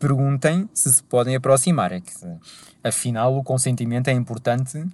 perguntem 0.00 0.68
se 0.74 0.92
se 0.92 1.02
podem 1.02 1.36
aproximar. 1.36 1.92
É 1.92 2.02
afinal, 2.82 3.36
o 3.36 3.44
consentimento 3.44 4.08
é 4.08 4.12
importante 4.12 4.84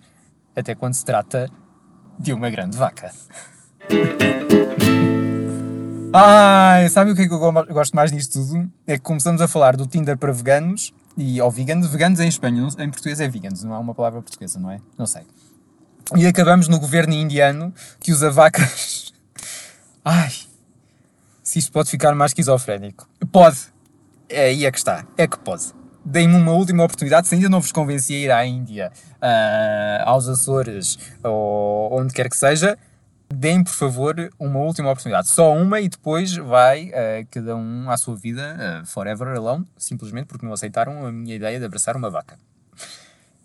até 0.55 0.75
quando 0.75 0.95
se 0.95 1.05
trata 1.05 1.49
de 2.19 2.35
uma 2.35 2.51
grande 2.51 2.77
vaca. 2.77 3.11
Ai, 6.13 6.89
sabe 6.89 7.13
o 7.13 7.15
que 7.15 7.23
é 7.23 7.29
que 7.29 7.33
eu 7.33 7.53
gosto 7.73 7.95
mais 7.95 8.13
disto 8.13 8.33
tudo? 8.33 8.71
É 8.87 8.99
que 8.99 9.03
começamos 9.03 9.41
a 9.41 9.49
falar 9.49 9.77
do 9.77 9.87
Tinder 9.87 10.19
para 10.19 10.33
veganos 10.33 10.93
e 11.21 11.39
ou 11.43 11.51
veganos, 11.51 11.87
veganos 11.89 12.19
em 12.19 12.29
espanhol, 12.29 12.71
em 12.79 12.91
português 12.91 13.21
é 13.21 13.29
veganos, 13.29 13.63
não 13.63 13.75
há 13.75 13.79
uma 13.79 13.95
palavra 13.95 14.23
portuguesa, 14.23 14.59
não 14.59 14.71
é? 14.71 14.81
Não 14.97 15.05
sei. 15.05 15.23
E 16.17 16.27
acabamos 16.27 16.67
no 16.67 16.81
governo 16.81 17.13
indiano 17.13 17.75
que 18.01 18.11
usa 18.11 18.31
vacas. 18.31 19.13
Ai, 20.03 20.33
se 21.43 21.59
isto 21.59 21.71
pode 21.73 21.91
ficar 21.91 22.15
mais 22.15 22.31
esquizofrénico. 22.31 23.07
Pode. 23.31 23.59
É 24.31 24.47
aí 24.47 24.65
é 24.65 24.73
que 24.73 24.79
está. 24.79 25.05
É 25.19 25.27
que 25.27 25.39
pode. 25.39 25.75
Deem-me 26.03 26.37
uma 26.37 26.53
última 26.53 26.85
oportunidade, 26.85 27.29
se 27.29 27.35
ainda 27.35 27.51
não 27.51 27.61
vos 27.61 27.71
convenci 27.71 28.15
a 28.15 28.19
ir 28.19 28.31
à 28.33 28.47
Índia, 28.47 28.91
uh, 29.17 30.09
aos 30.09 30.27
Açores 30.27 30.99
ou 31.23 32.01
onde 32.01 32.15
quer 32.15 32.31
que 32.31 32.37
seja, 32.37 32.79
deem 33.33 33.63
por 33.63 33.73
favor 33.73 34.31
uma 34.39 34.59
última 34.59 34.91
oportunidade. 34.91 35.29
Só 35.29 35.55
uma 35.55 35.81
e 35.81 35.89
depois 35.89 36.35
vai 36.35 36.89
uh, 36.89 37.27
cada 37.31 37.57
um 37.57 37.91
à 37.91 37.97
sua 37.97 38.17
vida, 38.17 38.83
uh, 38.83 38.87
forever 38.87 39.29
alone, 39.29 39.67
simplesmente 39.79 40.27
porque 40.27 40.45
não 40.45 40.53
aceitaram 40.53 41.07
a 41.07 41.13
minha 41.13 41.35
ideia 41.35 41.59
de 41.59 41.65
abraçar 41.65 41.97
uma 41.97 42.11
vaca. 42.11 42.37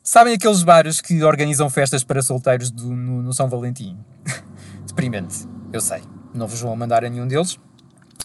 Sabem 0.03 0.33
aqueles 0.33 0.63
bares 0.63 1.01
que 1.01 1.23
organizam 1.23 1.69
festas 1.69 2.03
para 2.03 2.21
solteiros 2.21 2.69
do, 2.69 2.91
no, 2.91 3.21
no 3.23 3.33
São 3.33 3.49
Valentim? 3.49 3.97
Deprimente, 4.85 5.47
eu 5.73 5.81
sei. 5.81 6.01
Não 6.33 6.47
vos 6.47 6.61
vou 6.61 6.75
mandar 6.75 7.03
a 7.03 7.09
nenhum 7.09 7.27
deles. 7.27 7.57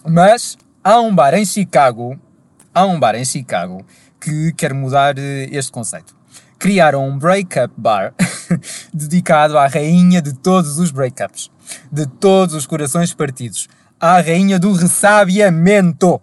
Mas 0.05 0.57
há 0.83 0.99
um 0.99 1.13
bar 1.13 1.33
em 1.33 1.45
Chicago, 1.45 2.19
há 2.73 2.85
um 2.85 2.99
bar 2.99 3.15
em 3.15 3.25
Chicago 3.25 3.85
que 4.19 4.53
quer 4.53 4.73
mudar 4.73 5.17
eh, 5.17 5.47
este 5.51 5.71
conceito. 5.71 6.15
Criaram 6.61 7.07
um 7.07 7.17
breakup 7.17 7.73
bar 7.75 8.13
dedicado 8.93 9.57
à 9.57 9.65
rainha 9.65 10.21
de 10.21 10.31
todos 10.31 10.77
os 10.77 10.91
breakups, 10.91 11.49
de 11.91 12.05
todos 12.05 12.53
os 12.53 12.67
corações 12.67 13.11
partidos, 13.15 13.67
à 13.99 14.21
rainha 14.21 14.59
do 14.59 14.71
ressabiamento. 14.71 16.21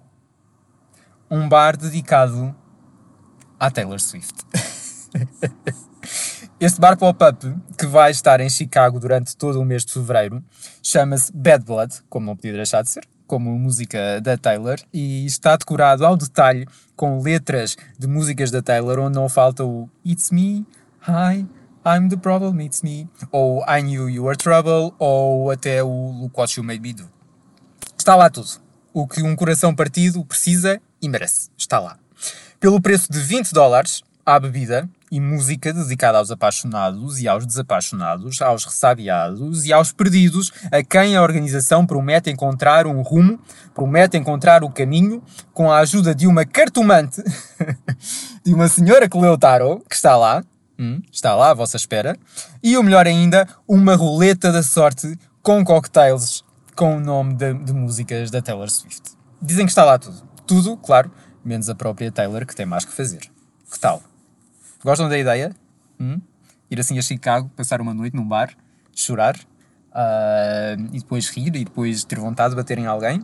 Um 1.28 1.48
bar 1.48 1.76
dedicado 1.76 2.54
à 3.58 3.68
Taylor 3.68 3.98
Swift. 3.98 4.32
Este 6.60 6.80
bar 6.80 6.96
pop-up, 6.96 7.44
que 7.76 7.86
vai 7.86 8.12
estar 8.12 8.38
em 8.38 8.48
Chicago 8.48 9.00
durante 9.00 9.36
todo 9.36 9.60
o 9.60 9.64
mês 9.64 9.84
de 9.84 9.92
fevereiro, 9.92 10.42
chama-se 10.80 11.32
Bad 11.32 11.64
Blood, 11.64 11.94
como 12.08 12.26
não 12.26 12.36
podia 12.36 12.52
deixar 12.52 12.82
de 12.82 12.90
ser, 12.90 13.04
como 13.28 13.56
música 13.56 14.20
da 14.20 14.36
Taylor, 14.36 14.80
e 14.92 15.24
está 15.24 15.54
decorado 15.56 16.04
ao 16.04 16.16
detalhe 16.16 16.66
com 16.96 17.22
letras 17.22 17.76
de 17.96 18.08
músicas 18.08 18.50
da 18.50 18.60
Taylor, 18.60 18.98
onde 18.98 19.14
não 19.14 19.28
falta 19.28 19.64
o 19.64 19.88
It's 20.04 20.32
Me, 20.32 20.66
Hi, 21.06 21.46
I'm 21.86 22.08
the 22.08 22.16
problem, 22.16 22.60
it's 22.64 22.82
me, 22.82 23.08
ou 23.30 23.62
I 23.68 23.80
knew 23.82 24.10
you 24.10 24.24
were 24.24 24.36
trouble, 24.36 24.92
ou 24.98 25.50
até 25.50 25.82
o 25.82 26.10
Look 26.10 26.36
What 26.36 26.58
You 26.58 26.64
Made 26.64 26.80
Me 26.80 26.92
Do. 26.92 27.08
Está 27.96 28.16
lá 28.16 28.28
tudo. 28.28 28.48
O 28.92 29.06
que 29.06 29.22
um 29.22 29.36
coração 29.36 29.74
partido 29.74 30.24
precisa 30.24 30.80
e 31.00 31.08
merece. 31.08 31.50
Está 31.56 31.78
lá. 31.78 31.98
Pelo 32.58 32.80
preço 32.80 33.12
de 33.12 33.20
20 33.20 33.52
dólares, 33.52 34.02
há 34.28 34.38
bebida, 34.38 34.86
e 35.10 35.18
música 35.18 35.72
dedicada 35.72 36.18
aos 36.18 36.30
apaixonados 36.30 37.18
e 37.18 37.26
aos 37.26 37.46
desapaixonados, 37.46 38.42
aos 38.42 38.66
ressabiados 38.66 39.64
e 39.64 39.72
aos 39.72 39.90
perdidos, 39.90 40.52
a 40.70 40.82
quem 40.82 41.16
a 41.16 41.22
organização 41.22 41.86
promete 41.86 42.28
encontrar 42.28 42.86
um 42.86 43.00
rumo, 43.00 43.40
promete 43.74 44.18
encontrar 44.18 44.62
o 44.62 44.68
caminho, 44.68 45.22
com 45.54 45.72
a 45.72 45.78
ajuda 45.78 46.14
de 46.14 46.26
uma 46.26 46.44
cartomante, 46.44 47.22
de 48.44 48.52
uma 48.52 48.68
senhora 48.68 49.08
que 49.08 49.18
leu 49.18 49.38
tarot, 49.38 49.82
que 49.88 49.94
está 49.94 50.14
lá, 50.14 50.44
hum, 50.78 51.00
está 51.10 51.34
lá 51.34 51.52
à 51.52 51.54
vossa 51.54 51.78
espera, 51.78 52.14
e 52.62 52.76
o 52.76 52.82
melhor 52.82 53.06
ainda, 53.06 53.48
uma 53.66 53.94
roleta 53.94 54.52
da 54.52 54.62
sorte 54.62 55.18
com 55.42 55.64
cocktails 55.64 56.44
com 56.76 56.98
o 56.98 57.00
nome 57.00 57.32
de, 57.32 57.54
de 57.54 57.72
músicas 57.72 58.30
da 58.30 58.42
Taylor 58.42 58.70
Swift. 58.70 59.16
Dizem 59.40 59.64
que 59.64 59.72
está 59.72 59.86
lá 59.86 59.98
tudo. 59.98 60.22
Tudo, 60.46 60.76
claro, 60.76 61.10
menos 61.42 61.70
a 61.70 61.74
própria 61.74 62.12
Taylor, 62.12 62.44
que 62.44 62.54
tem 62.54 62.66
mais 62.66 62.84
que 62.84 62.92
fazer. 62.92 63.20
Que 63.70 63.80
tal? 63.80 64.02
Gostam 64.84 65.08
da 65.08 65.18
ideia? 65.18 65.54
Hum? 65.98 66.20
Ir 66.70 66.78
assim 66.78 66.98
a 66.98 67.02
Chicago, 67.02 67.50
passar 67.56 67.80
uma 67.80 67.92
noite 67.92 68.14
num 68.14 68.26
bar, 68.26 68.54
chorar 68.94 69.36
uh, 69.36 70.80
e 70.92 70.98
depois 70.98 71.28
rir 71.28 71.54
e 71.56 71.64
depois 71.64 72.04
ter 72.04 72.18
vontade 72.18 72.50
de 72.50 72.56
bater 72.56 72.78
em 72.78 72.86
alguém. 72.86 73.22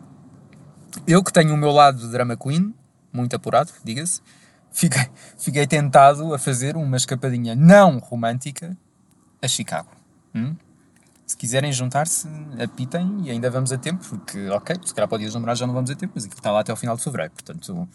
Eu 1.06 1.22
que 1.22 1.32
tenho 1.32 1.54
o 1.54 1.56
meu 1.56 1.70
lado 1.70 1.98
de 1.98 2.08
drama 2.08 2.36
queen, 2.36 2.74
muito 3.12 3.34
apurado, 3.36 3.72
diga-se, 3.84 4.20
fiquei, 4.72 5.06
fiquei 5.38 5.66
tentado 5.66 6.34
a 6.34 6.38
fazer 6.38 6.76
uma 6.76 6.96
escapadinha 6.96 7.54
não 7.54 7.98
romântica 7.98 8.76
a 9.40 9.48
Chicago. 9.48 9.90
Hum? 10.34 10.56
Se 11.26 11.36
quiserem 11.36 11.72
juntar-se, 11.72 12.28
apitem 12.62 13.22
e 13.24 13.30
ainda 13.30 13.50
vamos 13.50 13.72
a 13.72 13.78
tempo, 13.78 14.04
porque, 14.04 14.48
ok, 14.48 14.76
se 14.84 14.94
calhar 14.94 15.08
para 15.08 15.16
o 15.16 15.18
dia 15.18 15.30
já 15.30 15.66
não 15.66 15.74
vamos 15.74 15.90
a 15.90 15.94
tempo, 15.94 16.12
mas 16.14 16.24
aquilo 16.24 16.38
está 16.38 16.52
lá 16.52 16.60
até 16.60 16.70
ao 16.70 16.76
final 16.76 16.96
de 16.96 17.02
fevereiro, 17.02 17.32
portanto, 17.32 17.88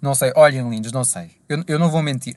não 0.00 0.14
sei, 0.14 0.32
olhem 0.36 0.68
lindos, 0.70 0.90
não 0.92 1.04
sei. 1.04 1.32
Eu, 1.48 1.62
eu 1.66 1.78
não 1.78 1.90
vou 1.90 2.02
mentir. 2.02 2.36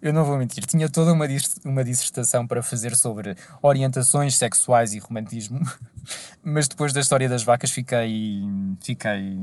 Eu 0.00 0.12
não 0.12 0.24
vou 0.24 0.38
mentir, 0.38 0.64
tinha 0.64 0.88
toda 0.88 1.12
uma, 1.12 1.26
uma 1.64 1.82
dissertação 1.82 2.46
para 2.46 2.62
fazer 2.62 2.94
sobre 2.94 3.36
orientações 3.60 4.36
sexuais 4.36 4.94
e 4.94 4.98
romantismo, 4.98 5.60
mas 6.42 6.68
depois 6.68 6.92
da 6.92 7.00
história 7.00 7.28
das 7.28 7.42
vacas 7.42 7.70
fiquei. 7.72 8.42
fiquei. 8.80 9.36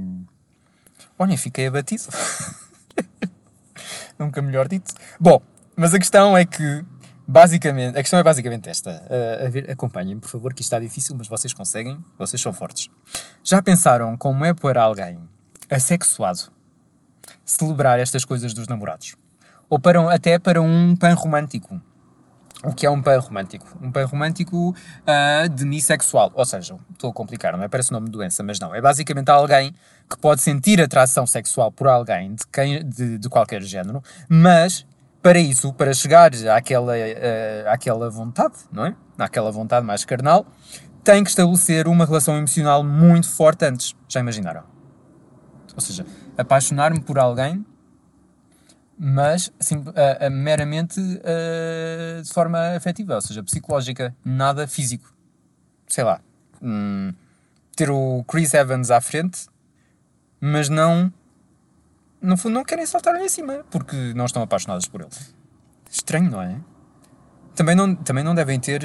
Olhem, 1.19 1.35
fiquei 1.35 1.67
abatido. 1.67 2.03
Nunca 4.17 4.41
melhor 4.41 4.69
dito. 4.69 4.93
Bom, 5.19 5.41
mas 5.75 5.93
a 5.93 5.99
questão 5.99 6.37
é 6.37 6.45
que, 6.45 6.85
basicamente, 7.27 7.97
a 7.97 8.01
questão 8.01 8.17
é 8.17 8.23
basicamente 8.23 8.69
esta. 8.69 9.03
Uh, 9.09 9.71
acompanhem-me, 9.71 10.21
por 10.21 10.29
favor, 10.29 10.53
que 10.53 10.61
isto 10.61 10.69
está 10.69 10.79
difícil, 10.79 11.15
mas 11.17 11.27
vocês 11.27 11.53
conseguem, 11.53 11.99
vocês 12.17 12.41
são 12.41 12.53
fortes. 12.53 12.89
Já 13.43 13.61
pensaram 13.61 14.15
como 14.15 14.45
é 14.45 14.53
para 14.53 14.81
alguém 14.81 15.19
assexuado 15.69 16.49
celebrar 17.43 17.99
estas 17.99 18.23
coisas 18.23 18.53
dos 18.53 18.69
namorados? 18.69 19.17
Ou 19.69 19.79
para, 19.79 20.13
até 20.13 20.39
para 20.39 20.61
um 20.61 20.95
pan 20.95 21.13
romântico. 21.13 21.79
O 22.63 22.73
que 22.73 22.85
é 22.85 22.89
um 22.89 23.01
pan 23.01 23.19
romântico? 23.19 23.77
Um 23.81 23.91
pan 23.91 24.05
romântico 24.05 24.69
uh, 24.69 25.49
demissexual. 25.49 26.31
Ou 26.33 26.45
seja, 26.45 26.75
estou 26.91 27.11
a 27.11 27.13
complicar, 27.13 27.55
não 27.55 27.63
é? 27.63 27.67
Parece 27.67 27.91
nome 27.91 28.07
de 28.07 28.11
doença, 28.11 28.41
mas 28.41 28.59
não. 28.59 28.73
É 28.73 28.81
basicamente 28.81 29.29
alguém 29.29 29.71
que 30.09 30.17
pode 30.17 30.41
sentir 30.41 30.81
atração 30.81 31.27
sexual 31.27 31.71
por 31.71 31.87
alguém 31.87 32.33
de, 32.33 32.43
quem, 32.51 32.83
de, 32.83 33.19
de 33.19 33.29
qualquer 33.29 33.61
género, 33.61 34.01
mas 34.27 34.85
para 35.21 35.39
isso, 35.39 35.73
para 35.73 35.93
chegar 35.93 36.31
àquela, 36.55 36.93
uh, 36.93 37.69
àquela 37.69 38.09
vontade, 38.09 38.55
não 38.71 38.85
é? 38.85 38.95
Àquela 39.17 39.51
vontade 39.51 39.85
mais 39.85 40.03
carnal, 40.03 40.45
tem 41.03 41.23
que 41.23 41.29
estabelecer 41.29 41.87
uma 41.87 42.05
relação 42.05 42.35
emocional 42.35 42.83
muito 42.83 43.29
forte 43.29 43.65
antes. 43.65 43.95
Já 44.07 44.21
imaginaram? 44.21 44.63
Ou 45.75 45.81
seja, 45.81 46.05
apaixonar-me 46.37 47.01
por 47.01 47.19
alguém 47.19 47.63
mas 48.97 49.51
assim, 49.59 49.77
uh, 49.77 49.81
uh, 49.89 50.31
meramente 50.31 50.99
uh, 50.99 52.21
de 52.21 52.29
forma 52.33 52.75
afetiva, 52.75 53.15
ou 53.15 53.21
seja, 53.21 53.43
psicológica, 53.43 54.15
nada 54.23 54.67
físico. 54.67 55.13
Sei 55.87 56.03
lá, 56.03 56.19
hum, 56.61 57.13
ter 57.75 57.89
o 57.89 58.23
Chris 58.27 58.53
Evans 58.53 58.89
à 58.91 59.01
frente, 59.01 59.47
mas 60.39 60.69
não, 60.69 61.11
no 62.21 62.37
fundo, 62.37 62.53
não 62.53 62.63
querem 62.63 62.85
saltar-lhe 62.85 63.23
em 63.23 63.29
cima 63.29 63.65
porque 63.69 64.13
não 64.15 64.25
estão 64.25 64.41
apaixonados 64.41 64.87
por 64.87 65.01
ele. 65.01 65.11
Estranho, 65.89 66.29
não 66.29 66.41
é? 66.41 66.59
Também 67.55 67.75
não, 67.75 67.95
também 67.95 68.23
não 68.23 68.35
devem 68.35 68.59
ter, 68.59 68.81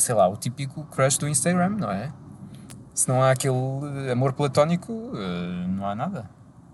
sei 0.00 0.14
lá, 0.14 0.26
o 0.26 0.36
típico 0.36 0.84
crush 0.86 1.18
do 1.18 1.28
Instagram, 1.28 1.70
não 1.70 1.90
é? 1.90 2.10
Se 2.94 3.08
não 3.08 3.22
há 3.22 3.30
aquele 3.30 3.54
amor 4.12 4.32
platónico, 4.32 4.92
uh, 4.92 5.68
não 5.68 5.86
há 5.86 5.94
nada. 5.94 6.28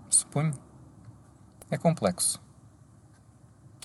Suponho. 0.09 0.53
É 1.71 1.77
complexo. 1.77 2.41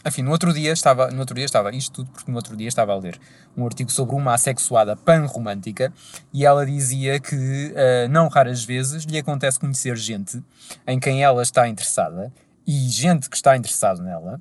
Enfim, 0.04 0.22
no 0.22 0.32
outro 0.32 0.52
dia 0.52 0.72
estava, 0.72 1.10
no 1.10 1.20
outro 1.20 1.34
dia 1.34 1.44
estava, 1.44 1.74
isto 1.74 1.92
tudo 1.92 2.10
porque 2.10 2.30
no 2.30 2.36
outro 2.36 2.56
dia 2.56 2.66
estava 2.66 2.92
a 2.92 2.96
ler 2.96 3.18
um 3.56 3.64
artigo 3.64 3.90
sobre 3.90 4.16
uma 4.16 4.34
assexuada 4.34 4.96
pan-romântica 4.96 5.92
e 6.32 6.44
ela 6.44 6.66
dizia 6.66 7.20
que 7.20 7.36
uh, 7.36 8.08
não 8.10 8.28
raras 8.28 8.64
vezes 8.64 9.04
lhe 9.04 9.18
acontece 9.18 9.60
conhecer 9.60 9.96
gente 9.96 10.42
em 10.86 10.98
quem 10.98 11.22
ela 11.22 11.42
está 11.42 11.68
interessada 11.68 12.32
e 12.66 12.72
gente 12.88 13.30
que 13.30 13.36
está 13.36 13.56
interessado 13.56 14.02
nela, 14.02 14.40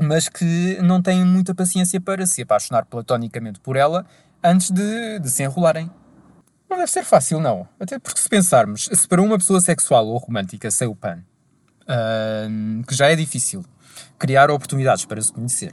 mas 0.00 0.28
que 0.28 0.78
não 0.82 1.02
tem 1.02 1.24
muita 1.24 1.54
paciência 1.54 2.00
para 2.00 2.26
se 2.26 2.42
apaixonar 2.42 2.86
platonicamente 2.86 3.60
por 3.60 3.76
ela 3.76 4.06
antes 4.42 4.70
de, 4.70 5.18
de 5.18 5.30
se 5.30 5.42
enrolarem. 5.42 5.90
Não 6.68 6.76
deve 6.76 6.90
ser 6.90 7.04
fácil, 7.04 7.40
não. 7.40 7.68
Até 7.78 7.98
porque 7.98 8.20
se 8.20 8.28
pensarmos, 8.28 8.88
se 8.92 9.08
para 9.08 9.20
uma 9.20 9.36
pessoa 9.36 9.60
sexual 9.60 10.06
ou 10.06 10.16
romântica 10.18 10.70
sem 10.70 10.86
o 10.86 10.94
pan, 10.94 11.18
uh, 11.82 12.86
que 12.86 12.94
já 12.94 13.10
é 13.10 13.16
difícil, 13.16 13.64
criar 14.20 14.50
oportunidades 14.50 15.06
para 15.06 15.20
se 15.20 15.32
conhecer, 15.32 15.72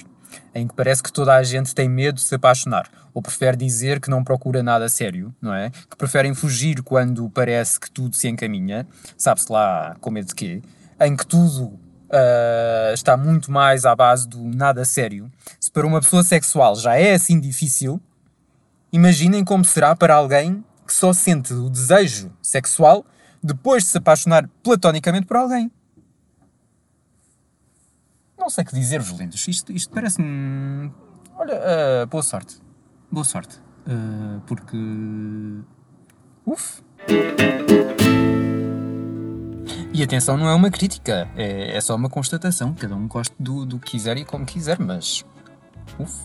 em 0.56 0.66
que 0.66 0.74
parece 0.74 1.04
que 1.04 1.12
toda 1.12 1.36
a 1.36 1.44
gente 1.44 1.76
tem 1.76 1.90
medo 1.90 2.16
de 2.16 2.22
se 2.22 2.34
apaixonar, 2.34 2.90
ou 3.14 3.22
prefere 3.22 3.58
dizer 3.58 4.00
que 4.00 4.10
não 4.10 4.24
procura 4.24 4.64
nada 4.64 4.88
sério, 4.88 5.36
não 5.42 5.54
é? 5.54 5.70
Que 5.70 5.98
preferem 5.98 6.34
fugir 6.34 6.82
quando 6.82 7.30
parece 7.30 7.78
que 7.78 7.92
tudo 7.92 8.16
se 8.16 8.30
encaminha, 8.30 8.88
sabe-se 9.18 9.52
lá 9.52 9.98
com 10.00 10.10
medo 10.10 10.28
de 10.28 10.36
quê, 10.36 10.62
em 11.02 11.16
que 11.16 11.28
tudo 11.28 11.66
uh, 11.66 12.94
está 12.94 13.18
muito 13.18 13.52
mais 13.52 13.86
à 13.86 13.94
base 13.94 14.26
do 14.28 14.42
nada 14.42 14.86
sério. 14.86 15.30
Se 15.60 15.70
para 15.70 15.86
uma 15.86 16.00
pessoa 16.00 16.24
sexual 16.24 16.76
já 16.78 16.96
é 16.96 17.16
assim 17.16 17.40
difícil, 17.42 18.02
imaginem 18.94 19.44
como 19.44 19.66
será 19.66 19.94
para 19.94 20.16
alguém 20.16 20.64
que 20.88 20.94
só 20.94 21.12
sente 21.12 21.54
o 21.54 21.70
desejo 21.70 22.32
sexual 22.42 23.06
depois 23.44 23.84
de 23.84 23.90
se 23.90 23.98
apaixonar 23.98 24.50
platonicamente 24.64 25.28
por 25.28 25.36
alguém. 25.36 25.70
Não 28.48 28.50
sei 28.50 28.64
que 28.64 28.74
dizer-vos, 28.74 29.20
lindos. 29.20 29.46
Isto, 29.46 29.74
isto 29.74 29.94
parece-me. 29.94 30.90
Olha, 31.36 31.54
uh, 32.04 32.08
boa 32.08 32.24
sorte. 32.24 32.62
Boa 33.12 33.26
sorte. 33.26 33.58
Uh, 33.86 34.40
porque. 34.48 34.78
Uf! 36.46 36.82
E 39.94 40.02
atenção, 40.02 40.38
não 40.38 40.48
é 40.48 40.56
uma 40.56 40.72
crítica, 40.72 41.30
é, 41.36 41.76
é 41.76 41.82
só 41.82 41.94
uma 41.94 42.10
constatação. 42.10 42.74
Cada 42.74 42.96
um 42.96 43.06
gosta 43.06 43.36
do, 43.38 43.66
do 43.66 43.78
que 43.80 43.92
quiser 43.92 44.16
e 44.16 44.24
como 44.24 44.46
quiser, 44.46 44.80
mas. 44.80 45.26
Uf! 46.00 46.24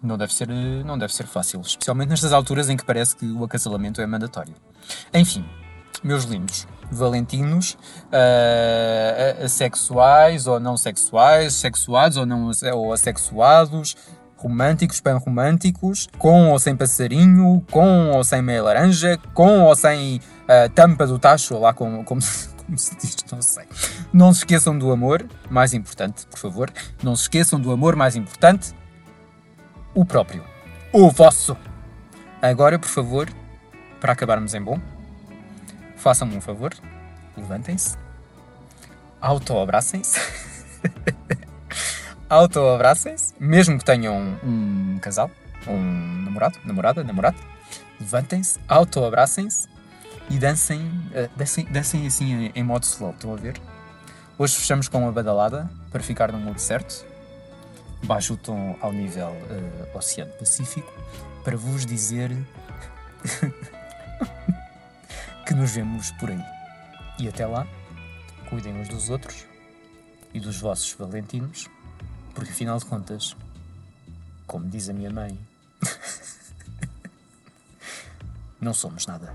Não 0.00 0.16
deve, 0.16 0.32
ser, 0.32 0.46
não 0.84 0.96
deve 0.96 1.12
ser 1.12 1.26
fácil, 1.26 1.60
especialmente 1.62 2.10
nestas 2.10 2.32
alturas 2.32 2.70
em 2.70 2.76
que 2.76 2.84
parece 2.84 3.16
que 3.16 3.26
o 3.26 3.42
acasalamento 3.42 4.00
é 4.00 4.06
mandatório. 4.06 4.54
Enfim, 5.12 5.44
meus 6.02 6.24
lindos, 6.24 6.66
valentinos, 6.90 7.76
uh, 8.12 9.46
ou 10.50 10.60
não 10.60 10.76
sexuais, 10.76 11.54
sexuados 11.54 12.16
ou 12.16 12.26
não 12.26 12.50
ou 12.74 12.92
assexuados, 12.92 13.96
românticos, 14.36 15.00
pan-românticos, 15.00 16.08
com 16.18 16.50
ou 16.50 16.58
sem 16.58 16.76
passarinho, 16.76 17.64
com 17.70 18.10
ou 18.10 18.22
sem 18.22 18.42
meia 18.42 18.62
laranja, 18.62 19.18
com 19.34 19.62
ou 19.62 19.74
sem 19.74 20.16
uh, 20.16 20.68
tampa 20.74 21.06
do 21.06 21.18
tacho, 21.18 21.58
lá 21.58 21.72
como, 21.72 22.04
como, 22.04 22.20
como 22.66 22.78
se 22.78 22.96
diz, 22.96 23.16
não 23.32 23.42
sei. 23.42 23.64
Não 24.12 24.32
se 24.32 24.40
esqueçam 24.40 24.78
do 24.78 24.92
amor, 24.92 25.26
mais 25.50 25.72
importante, 25.74 26.26
por 26.26 26.38
favor. 26.38 26.70
Não 27.02 27.16
se 27.16 27.22
esqueçam 27.22 27.58
do 27.58 27.72
amor 27.72 27.96
mais 27.96 28.14
importante, 28.14 28.74
o 29.94 30.04
próprio, 30.04 30.44
o 30.92 31.10
vosso. 31.10 31.56
Agora, 32.40 32.78
por 32.78 32.88
favor, 32.88 33.28
para 33.98 34.12
acabarmos 34.12 34.54
em 34.54 34.62
bom, 34.62 34.78
façam-me 35.96 36.36
um 36.36 36.40
favor, 36.40 36.72
levantem-se, 37.36 37.96
auto-abracem-se, 39.20 40.20
auto-abracem-se, 42.28 43.34
mesmo 43.40 43.78
que 43.78 43.84
tenham 43.84 44.38
um, 44.42 44.98
casal, 45.00 45.30
um 45.66 46.22
namorado, 46.24 46.58
namorada, 46.64 47.04
namorado, 47.04 47.36
levantem-se, 48.00 48.58
auto-abracem-se 48.68 49.68
e 50.30 50.38
dancem, 50.38 50.80
uh, 50.80 51.28
dancem, 51.36 51.64
dancem 51.66 52.06
assim 52.06 52.32
em, 52.32 52.52
em 52.54 52.62
modo 52.62 52.84
slow, 52.84 53.10
estão 53.10 53.32
a 53.32 53.36
ver? 53.36 53.60
Hoje 54.38 54.54
fechamos 54.56 54.88
com 54.88 54.98
uma 54.98 55.12
badalada 55.12 55.70
para 55.90 56.02
ficar 56.02 56.30
no 56.30 56.38
mood 56.38 56.60
certo, 56.60 57.06
baixo 58.02 58.34
o 58.34 58.36
tom 58.36 58.76
ao 58.80 58.92
nível 58.92 59.30
uh, 59.30 59.96
Oceano 59.96 60.32
Pacífico, 60.32 60.92
para 61.42 61.56
vos 61.56 61.86
dizer 61.86 62.36
que 65.46 65.54
nos 65.54 65.70
vemos 65.70 66.10
por 66.12 66.28
aí. 66.28 66.44
E 67.20 67.28
até 67.28 67.46
lá, 67.46 67.66
cuidem 68.50 68.74
uns 68.74 68.88
dos 68.88 69.08
outros 69.08 69.46
e 70.34 70.40
dos 70.40 70.58
vossos 70.58 70.92
valentinos, 70.98 71.70
porque 72.34 72.50
afinal 72.50 72.78
de 72.78 72.84
contas, 72.84 73.36
como 74.46 74.68
diz 74.68 74.88
a 74.88 74.92
minha 74.92 75.10
mãe, 75.10 75.38
não 78.60 78.74
somos 78.74 79.06
nada. 79.06 79.32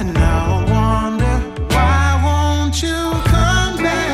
And 0.00 0.16
I 0.16 0.64
wonder 0.68 1.38
why 1.70 2.20
won't 2.22 2.84
you 2.84 3.10
come 3.30 3.82
back? 3.82 4.07